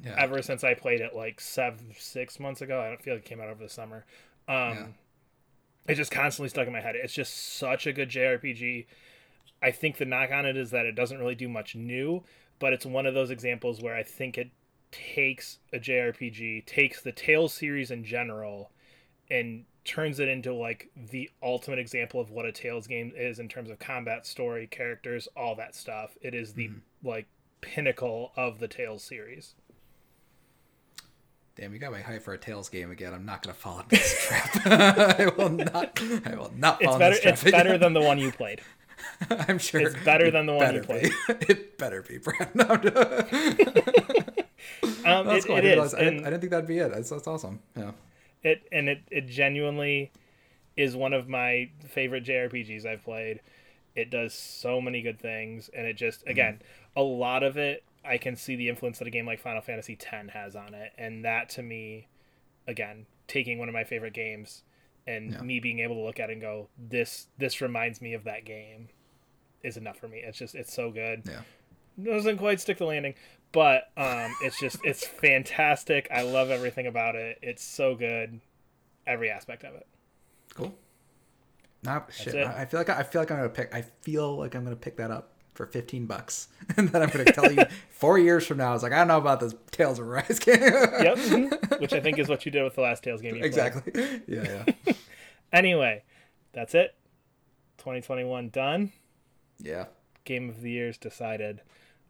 [0.05, 0.15] Yeah.
[0.19, 3.29] Ever since I played it like seven six months ago, I don't feel like it
[3.29, 4.05] came out over the summer.
[4.49, 4.87] Um Yeah.
[5.89, 6.97] it's just constantly stuck in my head.
[6.97, 8.87] It's just such a good JRPG.
[9.63, 12.23] I think the knock on it is that it doesn't really do much new,
[12.59, 14.51] but it's one of those examples where I think it
[14.91, 18.71] takes a JRPG, takes the Tales series in general,
[19.31, 23.49] and turns it into like the ultimate example of what a Tales game is in
[23.49, 26.17] terms of combat, story, characters, all that stuff.
[26.21, 27.09] It is the mm-hmm.
[27.09, 27.27] like
[27.61, 29.55] pinnacle of the Tales series.
[31.57, 33.15] Damn, you got my hype for a Tales game again.
[33.15, 34.67] I'm not gonna fall into this trap.
[34.67, 35.99] I will not.
[36.27, 37.11] I will not fall It's into better.
[37.11, 38.61] this trap It's better than the one you played.
[39.31, 41.13] I'm sure it's better than the one you played.
[41.29, 41.35] be.
[41.49, 42.55] it better be, Brad.
[42.55, 42.65] No,
[45.05, 45.57] Um, that's it, cool.
[45.57, 46.91] I, it didn't is, I, didn't, I didn't think that'd be it.
[46.93, 47.61] That's, that's awesome.
[47.77, 47.93] Yeah.
[48.43, 50.11] it and it, it genuinely
[50.77, 53.41] is one of my favorite JRPGs I've played.
[53.95, 56.61] It does so many good things, and it just again
[56.97, 59.95] a lot of it I can see the influence that a game like Final Fantasy
[60.01, 62.09] X has on it, and that to me,
[62.69, 64.63] again, taking one of my favorite games
[65.07, 65.41] and Yeah.
[65.43, 68.45] me being able to look at it and go, this this reminds me of that
[68.45, 68.89] game,
[69.63, 70.19] is enough for me.
[70.19, 71.41] It's just it's so good Yeah.
[72.03, 73.15] Doesn't quite stick the landing
[73.53, 78.41] but um it's just it's fantastic i love everything about it it's so good
[79.07, 79.87] every aspect of it
[80.55, 80.75] Cool.
[81.83, 82.35] Nah, shit.
[82.35, 82.47] it.
[82.47, 83.75] I I feel like I feel like I'm gonna pick.
[83.75, 87.27] I feel like I'm gonna pick that up for 15 bucks, and then I'm gonna
[87.27, 88.71] tell you four years from now.
[88.71, 90.59] I was like, I don't know about this Tales of Arise game.
[90.61, 91.81] yep mhm.
[91.81, 93.47] which i think is what you did with the last tales game you played.
[93.49, 93.93] exactly.
[94.27, 94.65] Yeah.
[94.87, 94.93] Yeah.
[95.53, 96.03] anyway
[96.53, 96.95] that's it
[97.79, 98.93] 2021 done
[99.59, 99.85] Yeah.
[100.25, 101.61] game of the years decided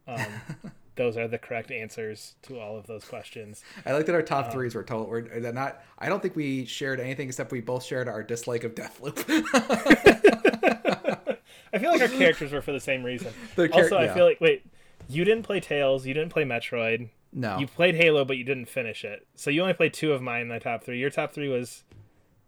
[0.07, 0.25] um
[0.95, 4.51] those are the correct answers to all of those questions I like that our top
[4.51, 5.07] threes were total.
[5.07, 5.83] We're not.
[5.99, 9.23] I don't think we shared anything except we both shared our dislike of Deathloop.
[11.73, 14.13] i feel like our characters were for the same reason The char- also i yeah.
[14.13, 14.65] feel like wait
[15.07, 17.59] you didn't play tales you didn't play metroid no.
[17.59, 19.27] You played Halo, but you didn't finish it.
[19.35, 20.97] So you only played two of mine in my top three.
[20.97, 21.83] Your top three was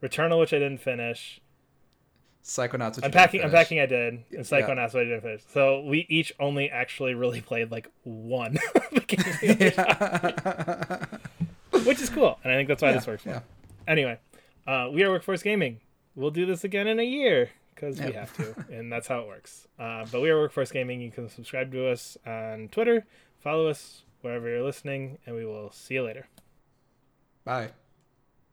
[0.02, 1.42] Returnal, which I didn't finish.
[2.44, 2.96] Psychonauts.
[2.96, 3.42] Which Unpacking.
[3.42, 5.44] Unpacking, I did, and Psychonauts, which I didn't finish.
[5.52, 11.22] So we each only actually really played like one, of the games in the top
[11.72, 13.26] three, which is cool, and I think that's why this works.
[13.26, 13.32] Yeah.
[13.34, 13.44] Well.
[13.88, 14.20] Anyway,
[14.68, 15.80] uh, we are Workforce Gaming.
[16.16, 19.28] We'll do this again in a year because we have to, and that's how it
[19.28, 19.68] works.
[19.78, 21.02] Uh, but we are Workforce Gaming.
[21.02, 23.06] You can subscribe to us on Twitter,
[23.40, 26.28] follow us wherever you're listening, and we will see you later.
[27.46, 27.72] Bye.